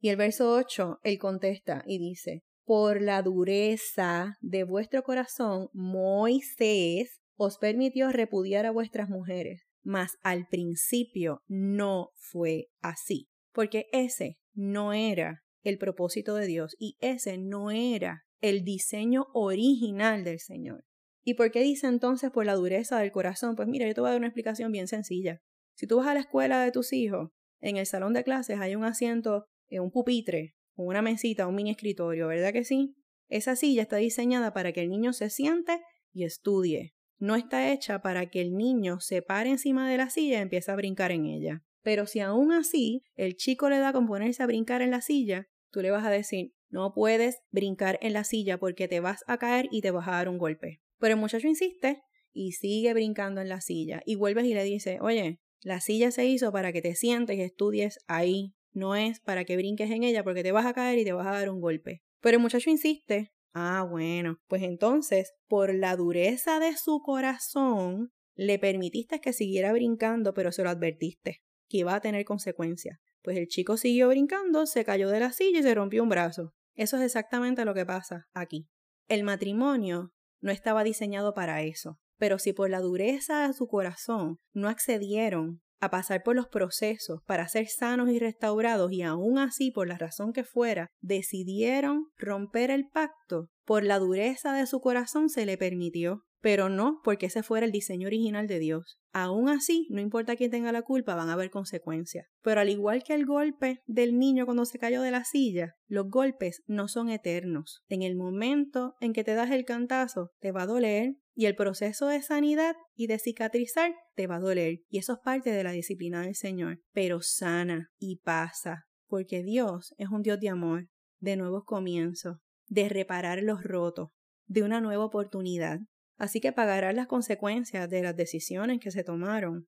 Y 0.00 0.08
el 0.08 0.16
verso 0.16 0.52
8, 0.52 0.98
él 1.04 1.18
contesta 1.18 1.84
y 1.86 1.98
dice, 1.98 2.42
por 2.64 3.00
la 3.00 3.22
dureza 3.22 4.36
de 4.40 4.64
vuestro 4.64 5.04
corazón, 5.04 5.68
Moisés 5.72 7.20
os 7.36 7.58
permitió 7.58 8.10
repudiar 8.10 8.66
a 8.66 8.70
vuestras 8.70 9.08
mujeres, 9.08 9.62
mas 9.82 10.18
al 10.22 10.46
principio 10.48 11.42
no 11.46 12.10
fue 12.16 12.68
así, 12.80 13.28
porque 13.52 13.86
ese 13.92 14.38
no 14.54 14.92
era 14.92 15.42
el 15.62 15.78
propósito 15.78 16.34
de 16.34 16.46
Dios 16.46 16.76
y 16.78 16.96
ese 17.00 17.38
no 17.38 17.70
era 17.70 18.24
el 18.40 18.64
diseño 18.64 19.26
original 19.32 20.24
del 20.24 20.40
Señor. 20.40 20.84
¿Y 21.24 21.34
por 21.34 21.50
qué 21.50 21.60
dice 21.62 21.88
entonces 21.88 22.30
por 22.30 22.46
la 22.46 22.54
dureza 22.54 22.98
del 22.98 23.10
corazón? 23.10 23.56
Pues 23.56 23.68
mira, 23.68 23.86
yo 23.86 23.94
te 23.94 24.00
voy 24.00 24.08
a 24.08 24.10
dar 24.12 24.18
una 24.18 24.28
explicación 24.28 24.70
bien 24.70 24.86
sencilla. 24.86 25.40
Si 25.74 25.86
tú 25.86 25.96
vas 25.96 26.06
a 26.06 26.14
la 26.14 26.20
escuela 26.20 26.62
de 26.62 26.70
tus 26.70 26.92
hijos, 26.92 27.30
en 27.60 27.76
el 27.76 27.86
salón 27.86 28.12
de 28.12 28.22
clases 28.22 28.60
hay 28.60 28.76
un 28.76 28.84
asiento, 28.84 29.46
eh, 29.68 29.80
un 29.80 29.90
pupitre, 29.90 30.54
una 30.76 31.02
mesita, 31.02 31.46
un 31.46 31.54
mini 31.54 31.70
escritorio, 31.70 32.28
¿verdad 32.28 32.52
que 32.52 32.64
sí? 32.64 32.94
Esa 33.28 33.56
silla 33.56 33.82
está 33.82 33.96
diseñada 33.96 34.52
para 34.52 34.72
que 34.72 34.82
el 34.82 34.90
niño 34.90 35.12
se 35.12 35.30
siente 35.30 35.80
y 36.12 36.24
estudie. 36.24 36.95
No 37.18 37.34
está 37.34 37.72
hecha 37.72 38.00
para 38.02 38.26
que 38.26 38.40
el 38.40 38.56
niño 38.56 39.00
se 39.00 39.22
pare 39.22 39.50
encima 39.50 39.90
de 39.90 39.96
la 39.96 40.10
silla 40.10 40.38
y 40.38 40.42
empiece 40.42 40.70
a 40.70 40.76
brincar 40.76 41.12
en 41.12 41.26
ella. 41.26 41.62
Pero 41.82 42.06
si 42.06 42.20
aún 42.20 42.52
así 42.52 43.04
el 43.14 43.36
chico 43.36 43.68
le 43.68 43.78
da 43.78 43.92
con 43.92 44.06
ponerse 44.06 44.42
a 44.42 44.46
brincar 44.46 44.82
en 44.82 44.90
la 44.90 45.00
silla, 45.00 45.48
tú 45.70 45.82
le 45.82 45.90
vas 45.90 46.04
a 46.04 46.10
decir, 46.10 46.52
no 46.68 46.92
puedes 46.92 47.38
brincar 47.50 47.98
en 48.02 48.12
la 48.12 48.24
silla 48.24 48.58
porque 48.58 48.88
te 48.88 49.00
vas 49.00 49.24
a 49.26 49.38
caer 49.38 49.68
y 49.70 49.80
te 49.80 49.90
vas 49.90 50.08
a 50.08 50.12
dar 50.12 50.28
un 50.28 50.38
golpe. 50.38 50.80
Pero 50.98 51.14
el 51.14 51.20
muchacho 51.20 51.46
insiste 51.46 52.02
y 52.32 52.52
sigue 52.52 52.92
brincando 52.92 53.40
en 53.40 53.48
la 53.48 53.60
silla 53.60 54.02
y 54.04 54.16
vuelves 54.16 54.44
y 54.44 54.54
le 54.54 54.64
dice, 54.64 54.98
oye, 55.00 55.40
la 55.62 55.80
silla 55.80 56.10
se 56.10 56.26
hizo 56.26 56.52
para 56.52 56.72
que 56.72 56.82
te 56.82 56.94
sientes 56.94 57.36
y 57.36 57.42
estudies 57.42 57.98
ahí, 58.06 58.54
no 58.72 58.94
es 58.94 59.20
para 59.20 59.44
que 59.44 59.56
brinques 59.56 59.90
en 59.90 60.02
ella 60.02 60.22
porque 60.22 60.42
te 60.42 60.52
vas 60.52 60.66
a 60.66 60.74
caer 60.74 60.98
y 60.98 61.04
te 61.04 61.12
vas 61.12 61.26
a 61.26 61.32
dar 61.32 61.50
un 61.50 61.60
golpe. 61.60 62.02
Pero 62.20 62.36
el 62.36 62.42
muchacho 62.42 62.68
insiste. 62.68 63.32
Ah, 63.58 63.86
bueno, 63.88 64.36
pues 64.48 64.62
entonces, 64.62 65.32
por 65.48 65.74
la 65.74 65.96
dureza 65.96 66.60
de 66.60 66.76
su 66.76 67.00
corazón, 67.00 68.12
le 68.34 68.58
permitiste 68.58 69.18
que 69.18 69.32
siguiera 69.32 69.72
brincando, 69.72 70.34
pero 70.34 70.52
se 70.52 70.62
lo 70.62 70.68
advertiste, 70.68 71.40
que 71.66 71.78
iba 71.78 71.94
a 71.94 72.02
tener 72.02 72.26
consecuencias. 72.26 72.98
Pues 73.22 73.38
el 73.38 73.46
chico 73.46 73.78
siguió 73.78 74.08
brincando, 74.08 74.66
se 74.66 74.84
cayó 74.84 75.08
de 75.08 75.20
la 75.20 75.32
silla 75.32 75.60
y 75.60 75.62
se 75.62 75.74
rompió 75.74 76.02
un 76.02 76.10
brazo. 76.10 76.52
Eso 76.74 76.98
es 76.98 77.04
exactamente 77.04 77.64
lo 77.64 77.72
que 77.72 77.86
pasa 77.86 78.26
aquí. 78.34 78.68
El 79.08 79.22
matrimonio 79.22 80.12
no 80.42 80.52
estaba 80.52 80.84
diseñado 80.84 81.32
para 81.32 81.62
eso, 81.62 81.98
pero 82.18 82.38
si 82.38 82.52
por 82.52 82.68
la 82.68 82.80
dureza 82.80 83.48
de 83.48 83.54
su 83.54 83.68
corazón 83.68 84.36
no 84.52 84.68
accedieron 84.68 85.62
a 85.80 85.90
pasar 85.90 86.22
por 86.22 86.36
los 86.36 86.48
procesos 86.48 87.20
para 87.26 87.48
ser 87.48 87.68
sanos 87.68 88.10
y 88.10 88.18
restaurados 88.18 88.92
y 88.92 89.02
aún 89.02 89.38
así, 89.38 89.70
por 89.70 89.88
la 89.88 89.98
razón 89.98 90.32
que 90.32 90.44
fuera, 90.44 90.88
decidieron 91.00 92.06
romper 92.16 92.70
el 92.70 92.88
pacto, 92.88 93.48
por 93.64 93.82
la 93.82 93.98
dureza 93.98 94.52
de 94.52 94.66
su 94.66 94.80
corazón 94.80 95.28
se 95.28 95.46
le 95.46 95.58
permitió, 95.58 96.25
pero 96.46 96.68
no 96.68 97.00
porque 97.02 97.26
ese 97.26 97.42
fuera 97.42 97.66
el 97.66 97.72
diseño 97.72 98.06
original 98.06 98.46
de 98.46 98.60
Dios. 98.60 99.00
Aún 99.12 99.48
así, 99.48 99.88
no 99.90 100.00
importa 100.00 100.36
quién 100.36 100.52
tenga 100.52 100.70
la 100.70 100.82
culpa, 100.82 101.16
van 101.16 101.28
a 101.28 101.32
haber 101.32 101.50
consecuencias. 101.50 102.28
Pero 102.40 102.60
al 102.60 102.68
igual 102.68 103.02
que 103.02 103.14
el 103.14 103.26
golpe 103.26 103.80
del 103.86 104.16
niño 104.16 104.44
cuando 104.44 104.64
se 104.64 104.78
cayó 104.78 105.02
de 105.02 105.10
la 105.10 105.24
silla, 105.24 105.74
los 105.88 106.08
golpes 106.08 106.62
no 106.68 106.86
son 106.86 107.10
eternos. 107.10 107.82
En 107.88 108.02
el 108.02 108.14
momento 108.14 108.94
en 109.00 109.12
que 109.12 109.24
te 109.24 109.34
das 109.34 109.50
el 109.50 109.64
cantazo, 109.64 110.30
te 110.38 110.52
va 110.52 110.62
a 110.62 110.66
doler, 110.66 111.16
y 111.34 111.46
el 111.46 111.56
proceso 111.56 112.06
de 112.06 112.22
sanidad 112.22 112.76
y 112.94 113.08
de 113.08 113.18
cicatrizar 113.18 113.92
te 114.14 114.28
va 114.28 114.36
a 114.36 114.40
doler. 114.40 114.82
Y 114.88 114.98
eso 114.98 115.14
es 115.14 115.18
parte 115.24 115.50
de 115.50 115.64
la 115.64 115.72
disciplina 115.72 116.22
del 116.22 116.36
Señor. 116.36 116.78
Pero 116.92 117.22
sana 117.22 117.90
y 117.98 118.20
pasa. 118.20 118.84
Porque 119.08 119.42
Dios 119.42 119.96
es 119.98 120.10
un 120.10 120.22
Dios 120.22 120.38
de 120.38 120.50
amor, 120.50 120.86
de 121.18 121.36
nuevos 121.36 121.64
comienzos, 121.64 122.36
de 122.68 122.88
reparar 122.88 123.42
los 123.42 123.64
rotos, 123.64 124.10
de 124.46 124.62
una 124.62 124.80
nueva 124.80 125.06
oportunidad. 125.06 125.80
Así 126.18 126.40
que 126.40 126.52
pagarás 126.52 126.94
las 126.94 127.06
consecuencias 127.06 127.88
de 127.90 128.02
las 128.02 128.16
decisiones 128.16 128.80
que 128.80 128.90
se 128.90 129.04
tomaron. 129.04 129.66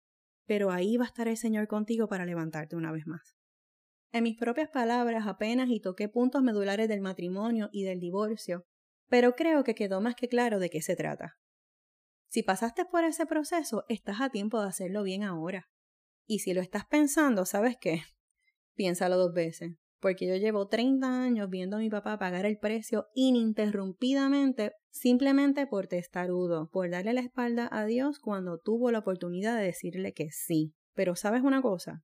Pero 0.46 0.72
ahí 0.72 0.98
va 0.98 1.06
a 1.06 1.08
estar 1.08 1.28
el 1.28 1.38
Señor 1.38 1.68
contigo 1.68 2.08
para 2.08 2.26
levantarte 2.26 2.76
una 2.76 2.92
vez 2.92 3.08
más. 3.08 3.36
En 4.12 4.24
mis 4.24 4.38
propias 4.38 4.70
palabras 4.70 5.28
apenas 5.28 5.70
y 5.70 5.82
toqué 5.82 6.08
puntos 6.08 6.44
medulares 6.44 6.88
del 6.88 7.02
matrimonio 7.02 7.70
y 7.72 7.84
del 7.84 8.00
divorcio, 8.00 8.64
pero 9.10 9.34
creo 9.34 9.64
que 9.64 9.76
quedó 9.76 10.02
más 10.02 10.16
que 10.16 10.28
claro 10.28 10.60
de 10.60 10.70
qué 10.70 10.82
se 10.82 10.96
trata. 10.96 11.38
Si 12.30 12.44
pasaste 12.44 12.86
por 12.86 13.04
ese 13.04 13.26
proceso, 13.26 13.84
estás 13.90 14.22
a 14.22 14.30
tiempo 14.30 14.62
de 14.62 14.70
hacerlo 14.70 15.04
bien 15.04 15.24
ahora. 15.24 15.68
Y 16.28 16.40
si 16.40 16.54
lo 16.54 16.62
estás 16.62 16.86
pensando, 16.86 17.46
¿sabes 17.46 17.76
qué? 17.80 18.04
Piénsalo 18.76 19.18
dos 19.18 19.34
veces, 19.34 19.74
porque 20.06 20.28
yo 20.28 20.36
llevo 20.36 20.68
30 20.68 21.24
años 21.24 21.50
viendo 21.50 21.78
a 21.78 21.80
mi 21.80 21.90
papá 21.90 22.20
pagar 22.20 22.46
el 22.46 22.60
precio 22.60 23.08
ininterrumpidamente 23.16 24.74
simplemente 24.92 25.66
por 25.66 25.88
testarudo, 25.88 26.70
por 26.70 26.92
darle 26.92 27.14
la 27.14 27.22
espalda 27.22 27.68
a 27.72 27.86
Dios 27.86 28.20
cuando 28.20 28.60
tuvo 28.60 28.92
la 28.92 29.00
oportunidad 29.00 29.58
de 29.58 29.64
decirle 29.64 30.14
que 30.14 30.30
sí. 30.30 30.76
Pero 30.94 31.16
¿sabes 31.16 31.42
una 31.42 31.64
cosa? 31.64 32.04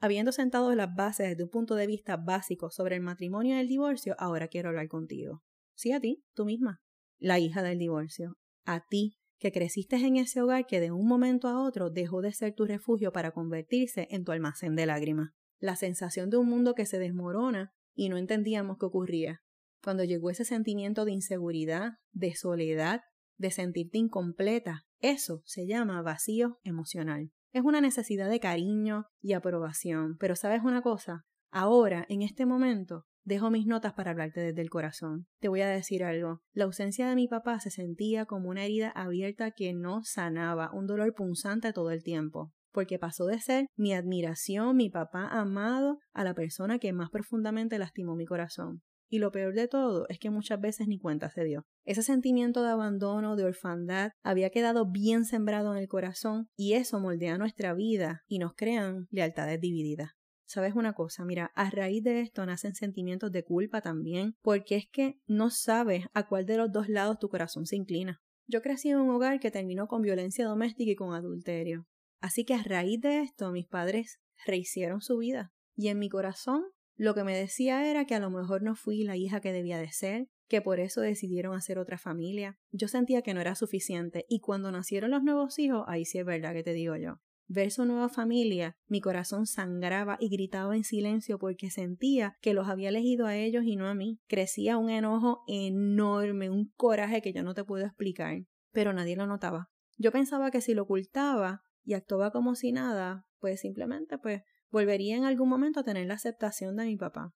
Habiendo 0.00 0.32
sentado 0.32 0.74
las 0.74 0.92
bases 0.96 1.28
desde 1.28 1.44
un 1.44 1.50
punto 1.50 1.76
de 1.76 1.86
vista 1.86 2.16
básico 2.16 2.72
sobre 2.72 2.96
el 2.96 3.02
matrimonio 3.02 3.54
y 3.54 3.60
el 3.60 3.68
divorcio, 3.68 4.16
ahora 4.18 4.48
quiero 4.48 4.70
hablar 4.70 4.88
contigo. 4.88 5.44
Sí, 5.76 5.92
a 5.92 6.00
ti, 6.00 6.24
tú 6.34 6.46
misma, 6.46 6.80
la 7.20 7.38
hija 7.38 7.62
del 7.62 7.78
divorcio. 7.78 8.38
A 8.64 8.84
ti, 8.88 9.18
que 9.38 9.52
creciste 9.52 9.94
en 9.94 10.16
ese 10.16 10.42
hogar 10.42 10.66
que 10.66 10.80
de 10.80 10.90
un 10.90 11.06
momento 11.06 11.46
a 11.46 11.62
otro 11.62 11.90
dejó 11.90 12.22
de 12.22 12.32
ser 12.32 12.54
tu 12.54 12.64
refugio 12.64 13.12
para 13.12 13.30
convertirse 13.30 14.08
en 14.10 14.24
tu 14.24 14.32
almacén 14.32 14.74
de 14.74 14.86
lágrimas. 14.86 15.35
La 15.58 15.76
sensación 15.76 16.30
de 16.30 16.36
un 16.36 16.48
mundo 16.48 16.74
que 16.74 16.86
se 16.86 16.98
desmorona 16.98 17.72
y 17.94 18.08
no 18.08 18.16
entendíamos 18.16 18.76
qué 18.78 18.86
ocurría. 18.86 19.40
Cuando 19.82 20.04
llegó 20.04 20.30
ese 20.30 20.44
sentimiento 20.44 21.04
de 21.04 21.12
inseguridad, 21.12 21.92
de 22.12 22.34
soledad, 22.34 23.00
de 23.38 23.50
sentirte 23.50 23.98
incompleta, 23.98 24.82
eso 25.00 25.42
se 25.44 25.66
llama 25.66 26.02
vacío 26.02 26.58
emocional. 26.62 27.30
Es 27.52 27.62
una 27.62 27.80
necesidad 27.80 28.28
de 28.28 28.40
cariño 28.40 29.06
y 29.20 29.32
aprobación. 29.32 30.16
Pero 30.18 30.36
sabes 30.36 30.62
una 30.62 30.82
cosa, 30.82 31.24
ahora, 31.50 32.04
en 32.08 32.22
este 32.22 32.46
momento, 32.46 33.06
Dejo 33.26 33.50
mis 33.50 33.66
notas 33.66 33.92
para 33.92 34.12
hablarte 34.12 34.40
desde 34.40 34.62
el 34.62 34.70
corazón. 34.70 35.26
Te 35.40 35.48
voy 35.48 35.60
a 35.60 35.68
decir 35.68 36.04
algo. 36.04 36.42
La 36.52 36.62
ausencia 36.62 37.08
de 37.08 37.16
mi 37.16 37.26
papá 37.26 37.58
se 37.58 37.72
sentía 37.72 38.24
como 38.24 38.48
una 38.48 38.64
herida 38.64 38.90
abierta 38.90 39.50
que 39.50 39.74
no 39.74 40.04
sanaba, 40.04 40.70
un 40.72 40.86
dolor 40.86 41.12
punzante 41.12 41.72
todo 41.72 41.90
el 41.90 42.04
tiempo 42.04 42.52
porque 42.76 42.98
pasó 42.98 43.24
de 43.24 43.40
ser 43.40 43.68
mi 43.74 43.94
admiración, 43.94 44.76
mi 44.76 44.90
papá 44.90 45.28
amado, 45.28 45.98
a 46.12 46.24
la 46.24 46.34
persona 46.34 46.78
que 46.78 46.92
más 46.92 47.08
profundamente 47.08 47.78
lastimó 47.78 48.16
mi 48.16 48.26
corazón. 48.26 48.82
Y 49.08 49.18
lo 49.18 49.32
peor 49.32 49.54
de 49.54 49.66
todo 49.66 50.04
es 50.10 50.18
que 50.18 50.28
muchas 50.28 50.60
veces 50.60 50.86
ni 50.86 50.98
cuenta 50.98 51.30
se 51.30 51.42
dio. 51.42 51.64
Ese 51.86 52.02
sentimiento 52.02 52.62
de 52.62 52.68
abandono, 52.68 53.34
de 53.34 53.44
orfandad, 53.44 54.10
había 54.22 54.50
quedado 54.50 54.84
bien 54.90 55.24
sembrado 55.24 55.72
en 55.72 55.78
el 55.78 55.88
corazón 55.88 56.48
y 56.54 56.74
eso 56.74 57.00
moldea 57.00 57.38
nuestra 57.38 57.72
vida 57.72 58.24
y 58.26 58.40
nos 58.40 58.52
crean 58.54 59.06
lealtades 59.10 59.58
divididas. 59.58 60.10
¿Sabes 60.44 60.74
una 60.74 60.92
cosa? 60.92 61.24
Mira, 61.24 61.52
a 61.54 61.70
raíz 61.70 62.04
de 62.04 62.20
esto 62.20 62.44
nacen 62.44 62.74
sentimientos 62.74 63.32
de 63.32 63.42
culpa 63.42 63.80
también, 63.80 64.34
porque 64.42 64.76
es 64.76 64.84
que 64.92 65.14
no 65.26 65.48
sabes 65.48 66.04
a 66.12 66.28
cuál 66.28 66.44
de 66.44 66.58
los 66.58 66.70
dos 66.70 66.90
lados 66.90 67.18
tu 67.18 67.30
corazón 67.30 67.64
se 67.64 67.76
inclina. 67.76 68.20
Yo 68.46 68.60
crecí 68.60 68.90
en 68.90 68.98
un 68.98 69.08
hogar 69.08 69.40
que 69.40 69.50
terminó 69.50 69.86
con 69.86 70.02
violencia 70.02 70.44
doméstica 70.44 70.90
y 70.90 70.94
con 70.94 71.14
adulterio. 71.14 71.86
Así 72.20 72.44
que 72.44 72.54
a 72.54 72.62
raíz 72.62 73.00
de 73.00 73.20
esto 73.20 73.52
mis 73.52 73.66
padres 73.66 74.20
rehicieron 74.46 75.00
su 75.00 75.18
vida. 75.18 75.52
Y 75.74 75.88
en 75.88 75.98
mi 75.98 76.08
corazón 76.08 76.64
lo 76.96 77.14
que 77.14 77.24
me 77.24 77.36
decía 77.36 77.90
era 77.90 78.06
que 78.06 78.14
a 78.14 78.20
lo 78.20 78.30
mejor 78.30 78.62
no 78.62 78.74
fui 78.74 79.04
la 79.04 79.16
hija 79.16 79.40
que 79.40 79.52
debía 79.52 79.78
de 79.78 79.92
ser, 79.92 80.28
que 80.48 80.62
por 80.62 80.80
eso 80.80 81.02
decidieron 81.02 81.54
hacer 81.54 81.78
otra 81.78 81.98
familia. 81.98 82.58
Yo 82.70 82.88
sentía 82.88 83.20
que 83.20 83.34
no 83.34 83.40
era 83.40 83.54
suficiente 83.54 84.24
y 84.28 84.40
cuando 84.40 84.72
nacieron 84.72 85.10
los 85.10 85.22
nuevos 85.22 85.58
hijos, 85.58 85.84
ahí 85.88 86.06
sí 86.06 86.18
es 86.18 86.24
verdad 86.24 86.54
que 86.54 86.62
te 86.62 86.72
digo 86.72 86.96
yo, 86.96 87.20
ver 87.48 87.70
su 87.70 87.84
nueva 87.84 88.08
familia, 88.08 88.76
mi 88.86 89.00
corazón 89.00 89.46
sangraba 89.46 90.16
y 90.20 90.28
gritaba 90.28 90.74
en 90.74 90.84
silencio 90.84 91.38
porque 91.38 91.70
sentía 91.70 92.36
que 92.40 92.54
los 92.54 92.68
había 92.68 92.88
elegido 92.88 93.26
a 93.26 93.36
ellos 93.36 93.64
y 93.64 93.76
no 93.76 93.88
a 93.88 93.94
mí. 93.94 94.20
Crecía 94.26 94.78
un 94.78 94.88
enojo 94.88 95.44
enorme, 95.46 96.48
un 96.48 96.72
coraje 96.76 97.20
que 97.20 97.32
yo 97.32 97.42
no 97.42 97.54
te 97.54 97.64
puedo 97.64 97.84
explicar, 97.84 98.44
pero 98.72 98.92
nadie 98.92 99.16
lo 99.16 99.26
notaba. 99.26 99.70
Yo 99.98 100.12
pensaba 100.12 100.50
que 100.50 100.60
si 100.60 100.74
lo 100.74 100.82
ocultaba 100.82 101.62
y 101.86 101.94
actuaba 101.94 102.30
como 102.30 102.54
si 102.54 102.72
nada, 102.72 103.24
pues 103.38 103.60
simplemente 103.60 104.18
pues 104.18 104.42
volvería 104.70 105.16
en 105.16 105.24
algún 105.24 105.48
momento 105.48 105.80
a 105.80 105.84
tener 105.84 106.06
la 106.06 106.14
aceptación 106.14 106.76
de 106.76 106.84
mi 106.84 106.96
papá 106.98 107.32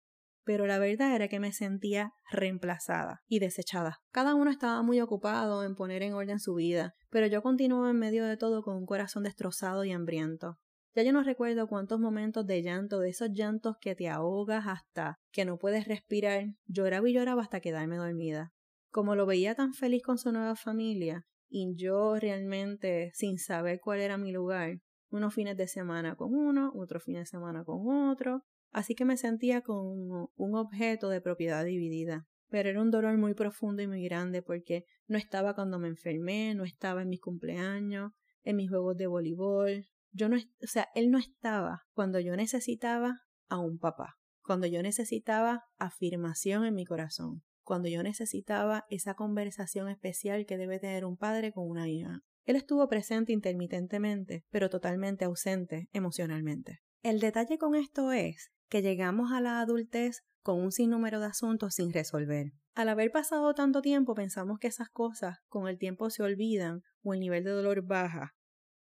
pero 0.48 0.66
la 0.66 0.78
verdad 0.78 1.14
era 1.14 1.28
que 1.28 1.40
me 1.40 1.52
sentía 1.52 2.14
reemplazada 2.30 3.20
y 3.26 3.38
desechada. 3.38 3.98
Cada 4.12 4.34
uno 4.34 4.50
estaba 4.50 4.80
muy 4.80 4.98
ocupado 4.98 5.62
en 5.62 5.74
poner 5.74 6.02
en 6.02 6.14
orden 6.14 6.40
su 6.40 6.54
vida, 6.54 6.94
pero 7.10 7.26
yo 7.26 7.42
continuaba 7.42 7.90
en 7.90 7.98
medio 7.98 8.24
de 8.24 8.38
todo 8.38 8.62
con 8.62 8.74
un 8.78 8.86
corazón 8.86 9.24
destrozado 9.24 9.84
y 9.84 9.92
hambriento. 9.92 10.56
Ya 10.94 11.02
yo 11.02 11.12
no 11.12 11.22
recuerdo 11.22 11.66
cuántos 11.68 12.00
momentos 12.00 12.46
de 12.46 12.62
llanto, 12.62 12.98
de 12.98 13.10
esos 13.10 13.28
llantos 13.34 13.76
que 13.78 13.94
te 13.94 14.08
ahogas 14.08 14.64
hasta 14.66 15.18
que 15.32 15.44
no 15.44 15.58
puedes 15.58 15.86
respirar, 15.86 16.46
lloraba 16.64 17.06
y 17.10 17.12
lloraba 17.12 17.42
hasta 17.42 17.60
quedarme 17.60 17.96
dormida. 17.96 18.54
Como 18.90 19.16
lo 19.16 19.26
veía 19.26 19.54
tan 19.54 19.74
feliz 19.74 20.02
con 20.02 20.16
su 20.16 20.32
nueva 20.32 20.56
familia, 20.56 21.26
y 21.48 21.74
yo 21.76 22.16
realmente 22.16 23.10
sin 23.14 23.38
saber 23.38 23.80
cuál 23.80 24.00
era 24.00 24.18
mi 24.18 24.32
lugar, 24.32 24.80
unos 25.10 25.34
fines 25.34 25.56
de 25.56 25.66
semana 25.66 26.16
con 26.16 26.34
uno, 26.34 26.72
otro 26.74 27.00
fin 27.00 27.14
de 27.14 27.26
semana 27.26 27.64
con 27.64 28.10
otro, 28.10 28.44
Así 28.70 28.94
que 28.94 29.04
me 29.04 29.16
sentía 29.16 29.62
como 29.62 30.30
un 30.36 30.54
objeto 30.54 31.08
de 31.08 31.20
propiedad 31.20 31.64
dividida. 31.64 32.26
Pero 32.48 32.70
era 32.70 32.80
un 32.80 32.90
dolor 32.90 33.16
muy 33.18 33.34
profundo 33.34 33.82
y 33.82 33.86
muy 33.86 34.02
grande 34.04 34.42
porque 34.42 34.84
no 35.06 35.18
estaba 35.18 35.54
cuando 35.54 35.78
me 35.78 35.88
enfermé, 35.88 36.54
no 36.54 36.64
estaba 36.64 37.02
en 37.02 37.08
mis 37.08 37.20
cumpleaños, 37.20 38.12
en 38.42 38.56
mis 38.56 38.70
juegos 38.70 38.96
de 38.96 39.06
voleibol. 39.06 39.86
Yo 40.12 40.28
no, 40.28 40.36
o 40.36 40.66
sea, 40.66 40.88
él 40.94 41.10
no 41.10 41.18
estaba 41.18 41.82
cuando 41.92 42.20
yo 42.20 42.36
necesitaba 42.36 43.20
a 43.48 43.58
un 43.58 43.78
papá. 43.78 44.14
cuando 44.42 44.66
yo 44.66 44.82
necesitaba 44.82 45.64
afirmación 45.76 46.64
en 46.64 46.74
mi 46.74 46.86
corazón, 46.86 47.42
cuando 47.68 47.90
yo 47.90 48.02
necesitaba 48.02 48.86
esa 48.88 49.12
conversación 49.12 49.90
especial 49.90 50.46
que 50.46 50.56
debe 50.56 50.78
tener 50.78 51.04
un 51.04 51.18
padre 51.18 51.52
con 51.52 51.68
una 51.68 51.86
hija. 51.86 52.22
Él 52.46 52.56
estuvo 52.56 52.88
presente 52.88 53.34
intermitentemente, 53.34 54.46
pero 54.48 54.70
totalmente 54.70 55.26
ausente 55.26 55.90
emocionalmente. 55.92 56.78
El 57.02 57.20
detalle 57.20 57.58
con 57.58 57.74
esto 57.74 58.10
es 58.10 58.50
que 58.70 58.80
llegamos 58.80 59.32
a 59.32 59.42
la 59.42 59.60
adultez 59.60 60.22
con 60.42 60.58
un 60.58 60.72
sinnúmero 60.72 61.20
de 61.20 61.26
asuntos 61.26 61.74
sin 61.74 61.92
resolver. 61.92 62.52
Al 62.74 62.88
haber 62.88 63.10
pasado 63.10 63.52
tanto 63.52 63.82
tiempo 63.82 64.14
pensamos 64.14 64.58
que 64.58 64.68
esas 64.68 64.88
cosas 64.88 65.36
con 65.48 65.68
el 65.68 65.76
tiempo 65.76 66.08
se 66.08 66.22
olvidan 66.22 66.80
o 67.02 67.12
el 67.12 67.20
nivel 67.20 67.44
de 67.44 67.50
dolor 67.50 67.86
baja, 67.86 68.34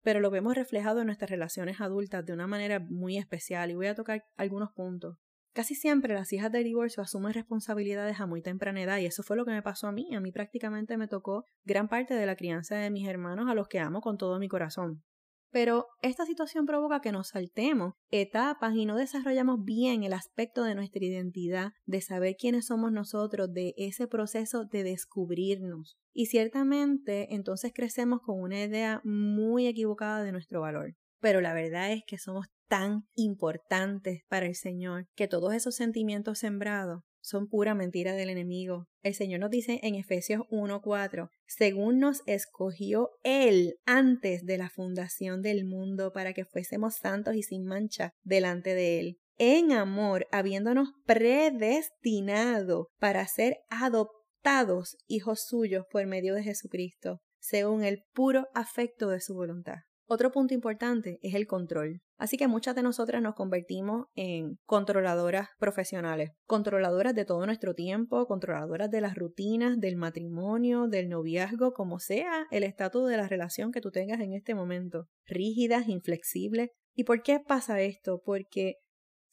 pero 0.01 0.19
lo 0.21 0.31
vemos 0.31 0.55
reflejado 0.55 1.01
en 1.01 1.05
nuestras 1.05 1.29
relaciones 1.29 1.81
adultas 1.81 2.25
de 2.25 2.33
una 2.33 2.47
manera 2.47 2.79
muy 2.79 3.19
especial 3.19 3.69
y 3.69 3.75
voy 3.75 3.85
a 3.85 3.95
tocar 3.95 4.23
algunos 4.37 4.71
puntos. 4.71 5.19
Casi 5.53 5.75
siempre 5.75 6.13
las 6.13 6.31
hijas 6.31 6.51
del 6.51 6.63
divorcio 6.63 7.03
asumen 7.03 7.33
responsabilidades 7.33 8.21
a 8.21 8.25
muy 8.25 8.41
temprana 8.41 8.81
edad 8.81 8.99
y 8.99 9.05
eso 9.05 9.21
fue 9.21 9.35
lo 9.35 9.43
que 9.43 9.51
me 9.51 9.61
pasó 9.61 9.87
a 9.87 9.91
mí. 9.91 10.15
A 10.15 10.21
mí 10.21 10.31
prácticamente 10.31 10.95
me 10.95 11.09
tocó 11.09 11.43
gran 11.65 11.89
parte 11.89 12.13
de 12.13 12.25
la 12.25 12.37
crianza 12.37 12.75
de 12.75 12.89
mis 12.89 13.07
hermanos 13.07 13.49
a 13.49 13.53
los 13.53 13.67
que 13.67 13.79
amo 13.79 13.99
con 13.99 14.17
todo 14.17 14.39
mi 14.39 14.47
corazón. 14.47 15.03
Pero 15.51 15.87
esta 16.01 16.25
situación 16.25 16.65
provoca 16.65 17.01
que 17.01 17.11
nos 17.11 17.29
saltemos 17.29 17.95
etapas 18.09 18.73
y 18.73 18.85
no 18.85 18.95
desarrollamos 18.95 19.65
bien 19.65 20.03
el 20.03 20.13
aspecto 20.13 20.63
de 20.63 20.75
nuestra 20.75 21.03
identidad, 21.03 21.73
de 21.85 21.99
saber 21.99 22.35
quiénes 22.39 22.67
somos 22.67 22.93
nosotros, 22.93 23.51
de 23.51 23.73
ese 23.75 24.07
proceso 24.07 24.63
de 24.63 24.83
descubrirnos. 24.83 25.97
Y 26.13 26.27
ciertamente 26.27 27.35
entonces 27.35 27.73
crecemos 27.75 28.21
con 28.21 28.39
una 28.39 28.63
idea 28.63 29.01
muy 29.03 29.67
equivocada 29.67 30.23
de 30.23 30.31
nuestro 30.31 30.61
valor. 30.61 30.95
Pero 31.21 31.39
la 31.39 31.53
verdad 31.53 31.91
es 31.93 32.03
que 32.05 32.17
somos 32.17 32.47
tan 32.67 33.03
importantes 33.15 34.21
para 34.27 34.45
el 34.45 34.55
Señor 34.55 35.05
que 35.15 35.27
todos 35.27 35.53
esos 35.53 35.75
sentimientos 35.75 36.39
sembrados 36.39 37.03
son 37.21 37.47
pura 37.47 37.75
mentira 37.75 38.13
del 38.13 38.29
enemigo. 38.29 38.87
El 39.03 39.13
Señor 39.13 39.39
nos 39.39 39.51
dice 39.51 39.79
en 39.83 39.95
Efesios 39.95 40.43
1:4, 40.49 41.29
según 41.45 41.99
nos 41.99 42.21
escogió 42.25 43.09
Él 43.23 43.75
antes 43.85 44.45
de 44.45 44.57
la 44.57 44.69
fundación 44.69 45.41
del 45.41 45.65
mundo 45.65 46.11
para 46.11 46.33
que 46.33 46.45
fuésemos 46.45 46.95
santos 46.95 47.35
y 47.35 47.43
sin 47.43 47.65
mancha 47.65 48.11
delante 48.23 48.73
de 48.73 48.99
Él, 48.99 49.17
en 49.37 49.71
amor, 49.71 50.27
habiéndonos 50.31 50.89
predestinado 51.05 52.89
para 52.99 53.27
ser 53.27 53.57
adoptados 53.69 54.97
hijos 55.07 55.45
suyos 55.47 55.85
por 55.91 56.05
medio 56.07 56.33
de 56.35 56.43
Jesucristo, 56.43 57.21
según 57.39 57.83
el 57.83 58.03
puro 58.13 58.47
afecto 58.53 59.09
de 59.09 59.19
su 59.19 59.33
voluntad. 59.33 59.79
Otro 60.13 60.29
punto 60.29 60.53
importante 60.53 61.19
es 61.21 61.35
el 61.35 61.47
control. 61.47 62.01
Así 62.17 62.35
que 62.35 62.49
muchas 62.49 62.75
de 62.75 62.83
nosotras 62.83 63.21
nos 63.21 63.33
convertimos 63.33 64.07
en 64.13 64.59
controladoras 64.65 65.47
profesionales, 65.57 66.31
controladoras 66.47 67.15
de 67.15 67.23
todo 67.23 67.45
nuestro 67.45 67.75
tiempo, 67.75 68.25
controladoras 68.25 68.91
de 68.91 68.99
las 68.99 69.15
rutinas, 69.15 69.79
del 69.79 69.95
matrimonio, 69.95 70.89
del 70.89 71.07
noviazgo, 71.07 71.71
como 71.71 71.99
sea 71.99 72.45
el 72.51 72.63
estatus 72.63 73.07
de 73.07 73.15
la 73.15 73.29
relación 73.29 73.71
que 73.71 73.79
tú 73.79 73.89
tengas 73.89 74.19
en 74.19 74.33
este 74.33 74.53
momento, 74.53 75.07
rígidas, 75.25 75.87
inflexibles. 75.87 76.71
¿Y 76.93 77.05
por 77.05 77.23
qué 77.23 77.39
pasa 77.39 77.79
esto? 77.79 78.21
Porque 78.25 78.73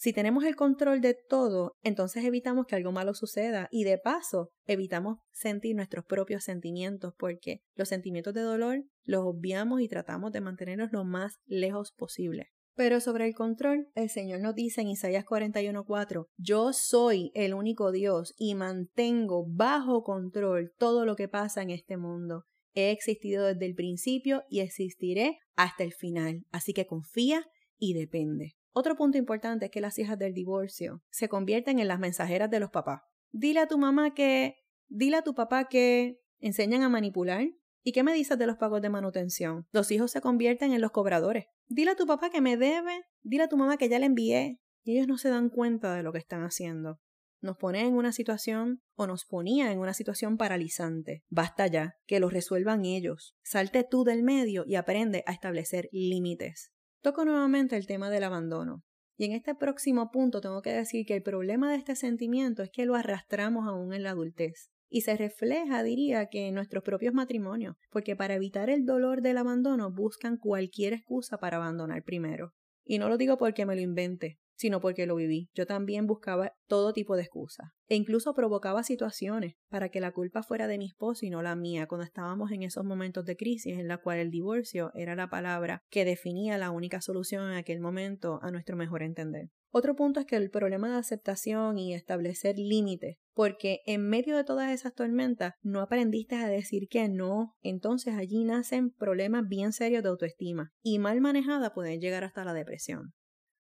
si 0.00 0.12
tenemos 0.12 0.44
el 0.44 0.54
control 0.54 1.00
de 1.00 1.14
todo, 1.14 1.76
entonces 1.82 2.24
evitamos 2.24 2.66
que 2.66 2.76
algo 2.76 2.92
malo 2.92 3.14
suceda 3.14 3.66
y 3.72 3.82
de 3.82 3.98
paso 3.98 4.52
evitamos 4.64 5.18
sentir 5.32 5.74
nuestros 5.74 6.04
propios 6.04 6.44
sentimientos 6.44 7.14
porque 7.18 7.62
los 7.74 7.88
sentimientos 7.88 8.32
de 8.32 8.42
dolor 8.42 8.84
los 9.02 9.22
obviamos 9.24 9.80
y 9.80 9.88
tratamos 9.88 10.30
de 10.30 10.40
mantenernos 10.40 10.92
lo 10.92 11.04
más 11.04 11.38
lejos 11.46 11.92
posible. 11.96 12.46
Pero 12.76 13.00
sobre 13.00 13.26
el 13.26 13.34
control, 13.34 13.88
el 13.96 14.08
Señor 14.08 14.40
nos 14.40 14.54
dice 14.54 14.82
en 14.82 14.88
Isaías 14.88 15.24
41:4, 15.24 16.28
yo 16.36 16.72
soy 16.72 17.32
el 17.34 17.52
único 17.52 17.90
Dios 17.90 18.34
y 18.38 18.54
mantengo 18.54 19.46
bajo 19.48 20.04
control 20.04 20.70
todo 20.78 21.06
lo 21.06 21.16
que 21.16 21.26
pasa 21.26 21.60
en 21.62 21.70
este 21.70 21.96
mundo. 21.96 22.44
He 22.74 22.92
existido 22.92 23.46
desde 23.46 23.66
el 23.66 23.74
principio 23.74 24.44
y 24.48 24.60
existiré 24.60 25.40
hasta 25.56 25.82
el 25.82 25.92
final, 25.92 26.44
así 26.52 26.72
que 26.72 26.86
confía 26.86 27.44
y 27.78 27.94
depende. 27.94 28.57
Otro 28.72 28.96
punto 28.96 29.18
importante 29.18 29.66
es 29.66 29.70
que 29.70 29.80
las 29.80 29.98
hijas 29.98 30.18
del 30.18 30.34
divorcio 30.34 31.02
se 31.10 31.28
convierten 31.28 31.78
en 31.78 31.88
las 31.88 31.98
mensajeras 31.98 32.50
de 32.50 32.60
los 32.60 32.70
papás. 32.70 33.02
Dile 33.32 33.60
a 33.60 33.66
tu 33.66 33.78
mamá 33.78 34.14
que, 34.14 34.56
dile 34.88 35.16
a 35.16 35.22
tu 35.22 35.34
papá 35.34 35.68
que 35.68 36.20
enseñan 36.38 36.82
a 36.82 36.88
manipular. 36.88 37.46
¿Y 37.82 37.92
qué 37.92 38.02
me 38.02 38.12
dices 38.12 38.38
de 38.38 38.46
los 38.46 38.56
pagos 38.56 38.82
de 38.82 38.90
manutención? 38.90 39.66
Los 39.72 39.90
hijos 39.90 40.10
se 40.10 40.20
convierten 40.20 40.72
en 40.72 40.80
los 40.80 40.90
cobradores. 40.90 41.46
Dile 41.66 41.92
a 41.92 41.96
tu 41.96 42.06
papá 42.06 42.30
que 42.30 42.40
me 42.40 42.56
debe, 42.56 43.04
dile 43.22 43.44
a 43.44 43.48
tu 43.48 43.56
mamá 43.56 43.76
que 43.76 43.88
ya 43.88 43.98
le 43.98 44.06
envié. 44.06 44.60
Y 44.82 44.92
ellos 44.92 45.08
no 45.08 45.18
se 45.18 45.28
dan 45.28 45.50
cuenta 45.50 45.94
de 45.94 46.02
lo 46.02 46.12
que 46.12 46.18
están 46.18 46.42
haciendo. 46.42 47.00
Nos 47.40 47.56
ponen 47.56 47.86
en 47.86 47.94
una 47.94 48.12
situación 48.12 48.82
o 48.94 49.06
nos 49.06 49.24
ponía 49.24 49.70
en 49.70 49.78
una 49.78 49.94
situación 49.94 50.36
paralizante. 50.36 51.24
Basta 51.28 51.66
ya, 51.66 51.96
que 52.06 52.20
lo 52.20 52.30
resuelvan 52.30 52.84
ellos. 52.84 53.36
Salte 53.42 53.84
tú 53.84 54.02
del 54.02 54.22
medio 54.22 54.64
y 54.66 54.74
aprende 54.74 55.22
a 55.26 55.32
establecer 55.32 55.88
límites. 55.92 56.72
Toco 57.00 57.24
nuevamente 57.24 57.76
el 57.76 57.86
tema 57.86 58.10
del 58.10 58.24
abandono. 58.24 58.82
Y 59.16 59.24
en 59.24 59.32
este 59.32 59.54
próximo 59.54 60.10
punto 60.10 60.40
tengo 60.40 60.62
que 60.62 60.72
decir 60.72 61.04
que 61.06 61.14
el 61.14 61.22
problema 61.22 61.70
de 61.70 61.76
este 61.76 61.96
sentimiento 61.96 62.62
es 62.62 62.70
que 62.70 62.86
lo 62.86 62.94
arrastramos 62.94 63.66
aún 63.66 63.92
en 63.92 64.02
la 64.02 64.10
adultez. 64.10 64.70
Y 64.90 65.02
se 65.02 65.16
refleja, 65.16 65.82
diría, 65.82 66.26
que 66.26 66.48
en 66.48 66.54
nuestros 66.54 66.82
propios 66.82 67.14
matrimonios, 67.14 67.76
porque 67.90 68.16
para 68.16 68.34
evitar 68.34 68.70
el 68.70 68.84
dolor 68.84 69.20
del 69.22 69.38
abandono 69.38 69.92
buscan 69.92 70.38
cualquier 70.38 70.92
excusa 70.94 71.38
para 71.38 71.56
abandonar 71.56 72.02
primero. 72.04 72.52
Y 72.84 72.98
no 72.98 73.08
lo 73.08 73.18
digo 73.18 73.36
porque 73.36 73.66
me 73.66 73.74
lo 73.74 73.82
invente, 73.82 74.38
sino 74.58 74.80
porque 74.80 75.06
lo 75.06 75.14
viví. 75.14 75.48
Yo 75.54 75.66
también 75.66 76.06
buscaba 76.06 76.52
todo 76.66 76.92
tipo 76.92 77.16
de 77.16 77.22
excusas 77.22 77.70
e 77.86 77.94
incluso 77.94 78.34
provocaba 78.34 78.82
situaciones 78.82 79.54
para 79.70 79.88
que 79.88 80.00
la 80.00 80.12
culpa 80.12 80.42
fuera 80.42 80.66
de 80.66 80.78
mi 80.78 80.86
esposo 80.86 81.24
y 81.24 81.30
no 81.30 81.42
la 81.42 81.56
mía 81.56 81.86
cuando 81.86 82.04
estábamos 82.04 82.50
en 82.50 82.64
esos 82.64 82.84
momentos 82.84 83.24
de 83.24 83.36
crisis 83.36 83.78
en 83.78 83.88
la 83.88 83.98
cual 83.98 84.18
el 84.18 84.30
divorcio 84.30 84.90
era 84.94 85.14
la 85.14 85.30
palabra 85.30 85.80
que 85.88 86.04
definía 86.04 86.58
la 86.58 86.70
única 86.70 87.00
solución 87.00 87.50
en 87.50 87.56
aquel 87.56 87.80
momento 87.80 88.40
a 88.42 88.50
nuestro 88.50 88.76
mejor 88.76 89.02
entender. 89.02 89.48
Otro 89.70 89.94
punto 89.94 90.18
es 90.20 90.26
que 90.26 90.36
el 90.36 90.50
problema 90.50 90.90
de 90.90 90.96
aceptación 90.96 91.78
y 91.78 91.94
establecer 91.94 92.58
límites, 92.58 93.18
porque 93.34 93.80
en 93.86 94.08
medio 94.08 94.36
de 94.36 94.44
todas 94.44 94.72
esas 94.72 94.94
tormentas 94.94 95.54
no 95.62 95.80
aprendiste 95.80 96.36
a 96.36 96.48
decir 96.48 96.88
que 96.88 97.08
no, 97.08 97.54
entonces 97.60 98.14
allí 98.14 98.44
nacen 98.44 98.90
problemas 98.90 99.46
bien 99.46 99.72
serios 99.72 100.02
de 100.02 100.08
autoestima 100.08 100.72
y 100.82 100.98
mal 100.98 101.20
manejada 101.20 101.74
pueden 101.74 102.00
llegar 102.00 102.24
hasta 102.24 102.44
la 102.44 102.54
depresión. 102.54 103.12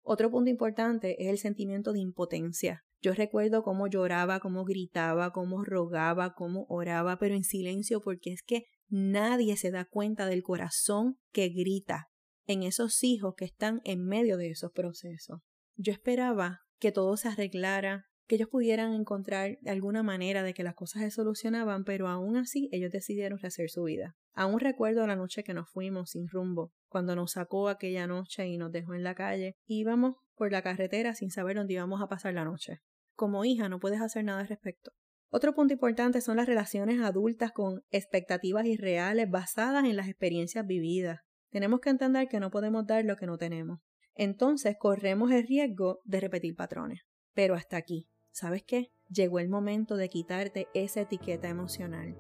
Otro 0.07 0.31
punto 0.31 0.51
importante 0.51 1.17
es 1.23 1.31
el 1.31 1.39
sentimiento 1.39 1.95
de 1.95 2.01
impotencia. 2.01 2.85
Yo 3.01 3.15
recuerdo 3.15 3.63
cómo 3.63 3.87
lloraba, 3.87 4.39
cómo 4.39 4.65
gritaba, 4.65 5.31
cómo 5.31 5.65
rogaba, 5.65 6.35
cómo 6.35 6.67
oraba, 6.69 7.19
pero 7.19 7.35
en 7.35 7.43
silencio 7.43 8.03
porque 8.03 8.33
es 8.33 8.43
que 8.43 8.65
nadie 8.89 9.57
se 9.57 9.71
da 9.71 9.87
cuenta 9.87 10.27
del 10.27 10.43
corazón 10.43 11.17
que 11.33 11.49
grita 11.49 12.09
en 12.47 12.63
esos 12.63 13.03
hijos 13.03 13.35
que 13.35 13.47
están 13.47 13.81
en 13.85 14.05
medio 14.05 14.37
de 14.37 14.51
esos 14.51 14.73
procesos. 14.73 15.41
Yo 15.77 15.93
esperaba 15.93 16.61
que 16.79 16.93
todo 16.93 17.17
se 17.17 17.29
arreglara, 17.29 18.05
que 18.27 18.37
ellos 18.37 18.49
pudieran 18.49 18.93
encontrar 18.93 19.57
alguna 19.67 20.03
manera 20.03 20.43
de 20.43 20.53
que 20.53 20.65
las 20.65 20.75
cosas 20.75 21.03
se 21.03 21.11
solucionaban, 21.11 21.85
pero 21.85 22.09
aún 22.09 22.37
así 22.37 22.69
ellos 22.73 22.93
decidieron 22.93 23.39
rehacer 23.39 23.71
su 23.71 23.85
vida. 23.85 24.17
Aún 24.35 24.61
recuerdo 24.61 25.07
la 25.07 25.17
noche 25.17 25.45
que 25.45 25.55
nos 25.55 25.71
fuimos 25.71 26.11
sin 26.11 26.29
rumbo, 26.29 26.73
cuando 26.95 27.17
nos 27.17 27.33
sacó 27.33 27.69
aquella 27.69 28.07
noche 28.07 28.47
y 28.47 28.57
nos 28.57 28.71
dejó 28.71 28.95
en 28.95 29.03
la 29.03 29.17
calle. 29.17 29.57
Íbamos 29.67 30.15
por 30.37 30.53
la 30.53 30.63
carretera 30.63 31.13
sin 31.13 31.33
saber 31.33 31.57
dónde 31.57 31.75
íbamos 31.75 32.01
a 32.01 32.07
pasar 32.07 32.35
la 32.35 32.45
noche. 32.45 32.83
Como 33.17 33.45
hija 33.45 33.69
no 33.69 33.81
puedes 33.81 34.01
hacer 34.01 34.23
nada 34.23 34.43
al 34.43 34.47
respecto. 34.47 34.93
Otro 35.29 35.57
punto 35.57 35.73
importante 35.73 36.21
son 36.21 36.37
las 36.37 36.47
relaciones 36.47 37.01
adultas 37.01 37.51
con 37.51 37.83
expectativas 37.91 38.65
irreales 38.67 39.29
basadas 39.29 39.85
en 39.87 39.97
las 39.97 40.07
experiencias 40.07 40.65
vividas. 40.65 41.19
Tenemos 41.51 41.81
que 41.81 41.91
entender 41.91 42.29
que 42.29 42.39
no 42.39 42.53
podemos 42.53 42.87
dar 42.87 43.05
lo 43.05 43.17
que 43.17 43.27
no 43.27 43.39
tenemos. 43.39 43.81
Entonces 44.15 44.77
corremos 44.79 45.33
el 45.33 45.45
riesgo 45.49 45.99
de 46.05 46.21
repetir 46.21 46.55
patrones. 46.55 47.01
Pero 47.33 47.57
hasta 47.57 47.77
aquí. 47.77 48.07
¿Sabes 48.31 48.63
qué? 48.63 48.93
Llegó 49.09 49.41
el 49.41 49.49
momento 49.49 49.97
de 49.97 50.09
quitarte 50.09 50.69
esa 50.75 51.01
etiqueta 51.01 51.49
emocional 51.49 52.15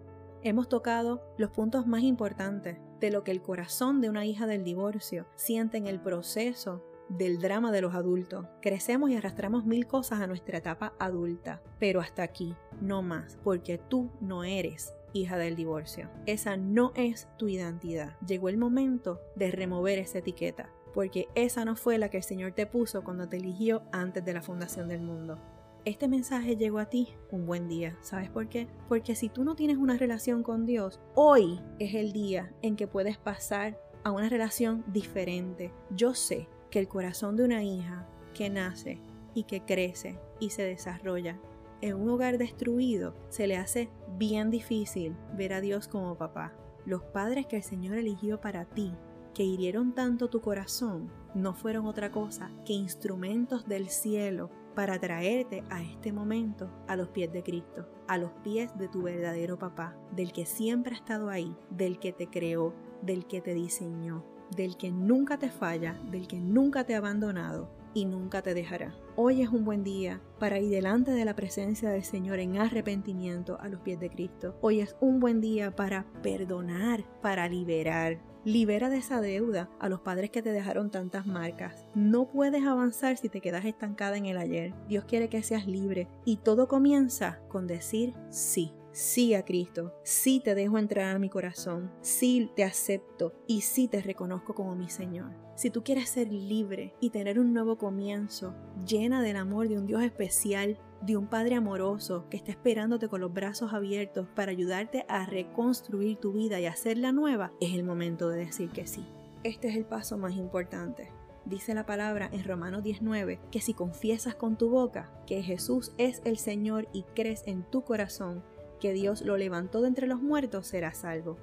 hemos 0.45 0.69
tocado 0.69 1.23
los 1.39 1.51
puntos 1.51 1.87
más 1.87 2.03
importantes 2.03 2.77
de 3.05 3.11
lo 3.11 3.23
que 3.23 3.33
el 3.33 3.43
corazón 3.43 4.01
de 4.01 4.09
una 4.09 4.25
hija 4.25 4.47
del 4.47 4.65
divorcio 4.65 5.27
siente 5.37 5.77
en 5.77 5.87
el 5.87 6.01
proceso 6.01 6.83
del 7.11 7.39
drama 7.39 7.71
de 7.71 7.83
los 7.83 7.95
adultos. 7.95 8.47
Crecemos 8.63 9.11
y 9.11 9.17
arrastramos 9.17 9.67
mil 9.67 9.87
cosas 9.87 10.21
a 10.21 10.27
nuestra 10.27 10.57
etapa 10.57 10.95
adulta, 10.99 11.61
pero 11.79 12.01
hasta 12.01 12.23
aquí, 12.23 12.57
no 12.81 13.03
más, 13.03 13.37
porque 13.45 13.77
tú 13.77 14.11
no 14.23 14.43
eres 14.43 14.95
hija 15.13 15.37
del 15.37 15.55
divorcio. 15.55 16.09
Esa 16.25 16.57
no 16.57 16.93
es 16.95 17.29
tu 17.37 17.47
identidad. 17.47 18.17
Llegó 18.27 18.49
el 18.49 18.57
momento 18.57 19.21
de 19.37 19.51
remover 19.51 19.99
esa 19.99 20.21
etiqueta, 20.21 20.71
porque 20.95 21.29
esa 21.35 21.67
no 21.67 21.77
fue 21.77 21.99
la 21.99 22.09
que 22.09 22.17
el 22.17 22.23
Señor 22.23 22.53
te 22.53 22.65
puso 22.65 23.05
cuando 23.05 23.29
te 23.29 23.37
eligió 23.37 23.83
antes 23.93 24.25
de 24.25 24.33
la 24.33 24.41
fundación 24.41 24.89
del 24.89 25.03
mundo 25.03 25.39
este 25.85 26.09
mensaje 26.09 26.57
llegó 26.57 26.79
a 26.79 26.87
ti 26.87 27.09
un 27.31 27.47
buen 27.47 27.69
día. 27.69 27.97
¿Sabes 28.01 28.31
por 28.31 28.49
qué? 28.49 28.69
Porque 28.89 29.15
si 29.15 29.29
tú 29.29 29.45
no 29.45 29.55
tienes 29.55 29.77
una 29.77 29.97
relación 29.97 30.43
con 30.43 30.65
Dios, 30.65 31.01
hoy 31.15 31.61
es 31.79 31.95
el 31.95 32.13
día 32.13 32.53
en 32.63 32.77
que 32.77 32.87
puedes 32.87 33.19
pasar 33.19 33.79
a 34.03 34.11
una 34.11 34.29
relación 34.29 34.85
diferente. 34.87 35.73
Yo 35.91 36.15
sé 36.15 36.49
que 36.71 36.79
el 36.79 36.89
corazón 36.89 37.37
de 37.37 37.45
una 37.45 37.63
hija 37.63 38.09
que 38.33 38.49
nace 38.49 39.01
y 39.35 39.45
que 39.45 39.61
crece 39.63 40.19
y 40.41 40.51
se 40.51 40.63
desarrolla 40.63 41.39
en 41.81 41.97
un 41.97 42.09
hogar 42.09 42.39
destruido, 42.39 43.15
se 43.29 43.47
le 43.47 43.57
hace 43.57 43.91
bien 44.17 44.51
difícil 44.51 45.15
ver 45.37 45.53
a 45.53 45.61
Dios 45.61 45.87
como 45.87 46.17
papá. 46.17 46.55
Los 46.87 47.03
padres 47.03 47.47
que 47.47 47.57
el 47.57 47.63
Señor 47.63 47.99
eligió 47.99 48.41
para 48.41 48.65
ti, 48.65 48.95
que 49.35 49.43
hirieron 49.43 49.95
tanto 49.95 50.31
tu 50.31 50.41
corazón, 50.41 51.11
no 51.35 51.53
fueron 51.53 51.85
otra 51.87 52.11
cosa 52.11 52.51
que 52.65 52.73
instrumentos 52.73 53.67
del 53.69 53.89
cielo 53.89 54.51
para 54.75 54.99
traerte 54.99 55.63
a 55.71 55.83
este 55.83 56.13
momento 56.13 56.71
a 56.89 56.97
los 56.97 57.09
pies 57.09 57.33
de 57.33 57.43
Cristo, 57.43 57.89
a 58.09 58.19
los 58.19 58.31
pies 58.43 58.77
de 58.77 58.89
tu 58.89 59.03
verdadero 59.03 59.59
papá, 59.59 59.97
del 60.13 60.33
que 60.33 60.47
siempre 60.47 60.95
ha 60.95 60.99
estado 60.99 61.31
ahí, 61.31 61.55
del 61.71 61.99
que 61.99 62.13
te 62.13 62.29
creó, 62.29 62.75
del 63.03 63.27
que 63.27 63.41
te 63.41 63.55
diseñó, 63.55 64.25
del 64.57 64.77
que 64.77 64.91
nunca 64.91 65.39
te 65.39 65.51
falla, 65.51 66.01
del 66.11 66.27
que 66.27 66.41
nunca 66.41 66.85
te 66.85 66.95
ha 66.95 66.99
abandonado 66.99 67.71
y 67.95 68.05
nunca 68.07 68.43
te 68.43 68.55
dejará. 68.55 68.95
Hoy 69.17 69.43
es 69.43 69.49
un 69.49 69.65
buen 69.65 69.85
día 69.85 70.21
para 70.41 70.59
ir 70.59 70.71
delante 70.71 71.13
de 71.13 71.25
la 71.25 71.37
presencia 71.37 71.91
del 71.91 72.05
Señor 72.05 72.41
en 72.41 72.59
arrepentimiento 72.59 73.59
a 73.61 73.69
los 73.69 73.81
pies 73.81 74.01
de 74.01 74.11
Cristo. 74.11 74.57
Hoy 74.61 74.81
es 74.81 74.97
un 75.01 75.21
buen 75.21 75.41
día 75.41 75.75
para 75.75 76.05
perdonar, 76.23 77.05
para 77.23 77.49
liberar. 77.49 78.19
Libera 78.45 78.91
de 78.91 78.99
esa 78.99 79.21
deuda 79.21 79.71
a 79.81 79.89
los 79.89 80.01
padres 80.01 80.31
que 80.31 80.43
te 80.43 80.53
dejaron 80.53 80.91
tantas 80.91 81.27
marcas. 81.27 81.87
No 81.95 82.29
puedes 82.29 82.65
avanzar 82.65 83.17
si 83.17 83.29
te 83.29 83.41
quedas 83.41 83.65
estancada 83.65 84.17
en 84.17 84.27
el 84.27 84.37
ayer. 84.37 84.75
Dios 84.87 85.05
quiere 85.07 85.29
que 85.29 85.43
seas 85.43 85.67
libre 85.67 86.09
y 86.25 86.37
todo 86.37 86.69
comienza 86.69 87.41
con 87.49 87.67
decir 87.67 88.15
sí 88.29 88.73
sí 88.95 89.35
a 89.35 89.45
Cristo, 89.45 89.93
sí 90.05 90.41
te 90.41 90.55
dejo 90.55 90.79
entrar 90.79 91.17
a 91.17 91.19
mi 91.19 91.29
corazón, 91.29 91.91
sí 92.01 92.51
te 92.55 92.63
acepto 92.63 93.35
y 93.47 93.63
sí 93.63 93.89
te 93.89 94.01
reconozco 94.01 94.55
como 94.55 94.77
mi 94.77 94.89
Señor. 94.89 95.33
Si 95.57 95.71
tú 95.71 95.83
quieres 95.83 96.09
ser 96.09 96.33
libre 96.33 96.95
y 97.01 97.11
tener 97.11 97.39
un 97.39 97.53
nuevo 97.53 97.77
comienzo, 97.77 98.55
llena 98.87 99.21
del 99.21 99.37
amor 99.37 99.69
de 99.69 99.79
un 99.79 99.87
Dios 99.87 100.03
especial, 100.03 100.79
de 101.05 101.19
un 101.19 101.27
Padre 101.27 101.57
amoroso 101.57 102.27
que 102.31 102.39
está 102.39 102.51
esperándote 102.51 103.09
con 103.09 103.21
los 103.21 103.33
brazos 103.33 103.75
abiertos 103.75 104.27
para 104.35 104.53
ayudarte 104.53 105.05
a 105.09 105.27
reconstruir 105.27 106.17
tu 106.17 106.33
vida 106.33 106.61
y 106.61 106.67
hacerla 106.67 107.13
nueva, 107.13 107.53
es 107.61 107.75
el 107.75 107.85
momento 107.85 108.31
de 108.31 108.47
decir 108.47 108.71
que 108.71 108.87
sí. 108.87 109.05
Este 109.43 109.69
es 109.69 109.77
el 109.77 109.85
paso 109.85 110.17
más 110.17 110.35
importante. 110.35 111.13
Dice 111.45 111.75
la 111.75 111.85
palabra 111.85 112.31
en 112.33 112.43
Romanos 112.45 112.83
19 112.83 113.39
que 113.51 113.61
si 113.61 113.75
confiesas 113.75 114.35
con 114.35 114.57
tu 114.57 114.71
boca 114.71 115.11
que 115.27 115.43
Jesús 115.43 115.93
es 115.99 116.23
el 116.25 116.39
Señor 116.39 116.89
y 116.95 117.03
crees 117.15 117.43
en 117.47 117.65
tu 117.65 117.83
corazón 117.83 118.43
que 118.81 118.95
Dios 118.95 119.21
lo 119.21 119.37
levantó 119.37 119.83
de 119.83 119.89
entre 119.89 120.07
los 120.07 120.23
muertos, 120.23 120.69
será 120.69 120.95
salvo. 120.95 121.37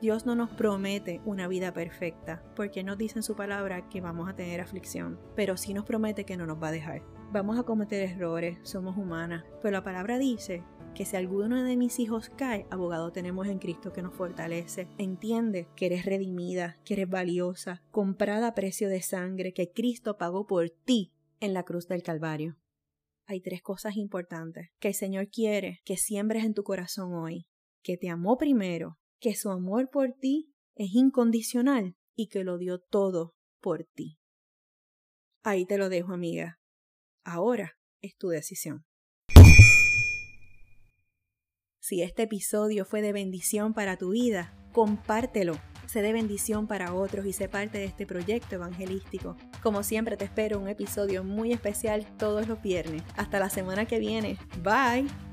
Dios 0.00 0.24
no 0.24 0.34
nos 0.34 0.50
promete 0.50 1.20
una 1.26 1.48
vida 1.48 1.72
perfecta, 1.72 2.42
porque 2.56 2.82
nos 2.82 2.96
dice 2.96 3.18
en 3.18 3.22
su 3.22 3.36
palabra 3.36 3.88
que 3.90 4.00
vamos 4.00 4.28
a 4.28 4.34
tener 4.34 4.60
aflicción, 4.60 5.20
pero 5.36 5.58
sí 5.58 5.74
nos 5.74 5.84
promete 5.84 6.24
que 6.24 6.36
no 6.36 6.46
nos 6.46 6.60
va 6.60 6.68
a 6.68 6.72
dejar. 6.72 7.21
Vamos 7.32 7.58
a 7.58 7.62
cometer 7.62 8.02
errores, 8.02 8.58
somos 8.62 8.96
humanas, 8.96 9.44
pero 9.62 9.72
la 9.72 9.82
palabra 9.82 10.18
dice 10.18 10.62
que 10.94 11.06
si 11.06 11.16
alguno 11.16 11.62
de 11.62 11.76
mis 11.76 11.98
hijos 11.98 12.30
cae, 12.36 12.66
abogado 12.70 13.10
tenemos 13.10 13.46
en 13.46 13.58
Cristo 13.58 13.92
que 13.92 14.02
nos 14.02 14.14
fortalece. 14.14 14.86
Entiende 14.98 15.66
que 15.74 15.86
eres 15.86 16.04
redimida, 16.04 16.76
que 16.84 16.94
eres 16.94 17.08
valiosa, 17.08 17.82
comprada 17.90 18.48
a 18.48 18.54
precio 18.54 18.88
de 18.88 19.00
sangre, 19.00 19.54
que 19.54 19.72
Cristo 19.72 20.18
pagó 20.18 20.46
por 20.46 20.68
ti 20.68 21.12
en 21.40 21.54
la 21.54 21.62
cruz 21.62 21.88
del 21.88 22.02
Calvario 22.02 22.58
hay 23.26 23.40
tres 23.40 23.62
cosas 23.62 23.96
importantes 23.96 24.70
que 24.78 24.88
el 24.88 24.94
Señor 24.94 25.28
quiere 25.28 25.80
que 25.84 25.96
siembres 25.96 26.44
en 26.44 26.54
tu 26.54 26.62
corazón 26.62 27.14
hoy. 27.14 27.46
Que 27.82 27.96
te 27.96 28.08
amó 28.08 28.36
primero, 28.36 28.98
que 29.20 29.34
su 29.34 29.50
amor 29.50 29.90
por 29.90 30.12
ti 30.12 30.52
es 30.74 30.94
incondicional 30.94 31.96
y 32.14 32.28
que 32.28 32.44
lo 32.44 32.58
dio 32.58 32.78
todo 32.78 33.34
por 33.60 33.84
ti. 33.84 34.18
Ahí 35.42 35.66
te 35.66 35.78
lo 35.78 35.88
dejo, 35.88 36.12
amiga. 36.12 36.61
Ahora 37.24 37.78
es 38.00 38.16
tu 38.16 38.28
decisión. 38.28 38.84
Si 41.80 42.02
este 42.02 42.24
episodio 42.24 42.84
fue 42.84 43.02
de 43.02 43.12
bendición 43.12 43.74
para 43.74 43.96
tu 43.96 44.10
vida, 44.10 44.54
compártelo 44.72 45.58
se 45.92 46.00
dé 46.00 46.14
bendición 46.14 46.66
para 46.66 46.94
otros 46.94 47.26
y 47.26 47.34
sé 47.34 47.50
parte 47.50 47.76
de 47.76 47.84
este 47.84 48.06
proyecto 48.06 48.54
evangelístico. 48.54 49.36
Como 49.62 49.82
siempre 49.82 50.16
te 50.16 50.24
espero 50.24 50.58
un 50.58 50.68
episodio 50.68 51.22
muy 51.22 51.52
especial 51.52 52.06
todos 52.16 52.48
los 52.48 52.62
viernes. 52.62 53.02
Hasta 53.18 53.38
la 53.38 53.50
semana 53.50 53.84
que 53.84 53.98
viene. 53.98 54.38
Bye. 54.62 55.31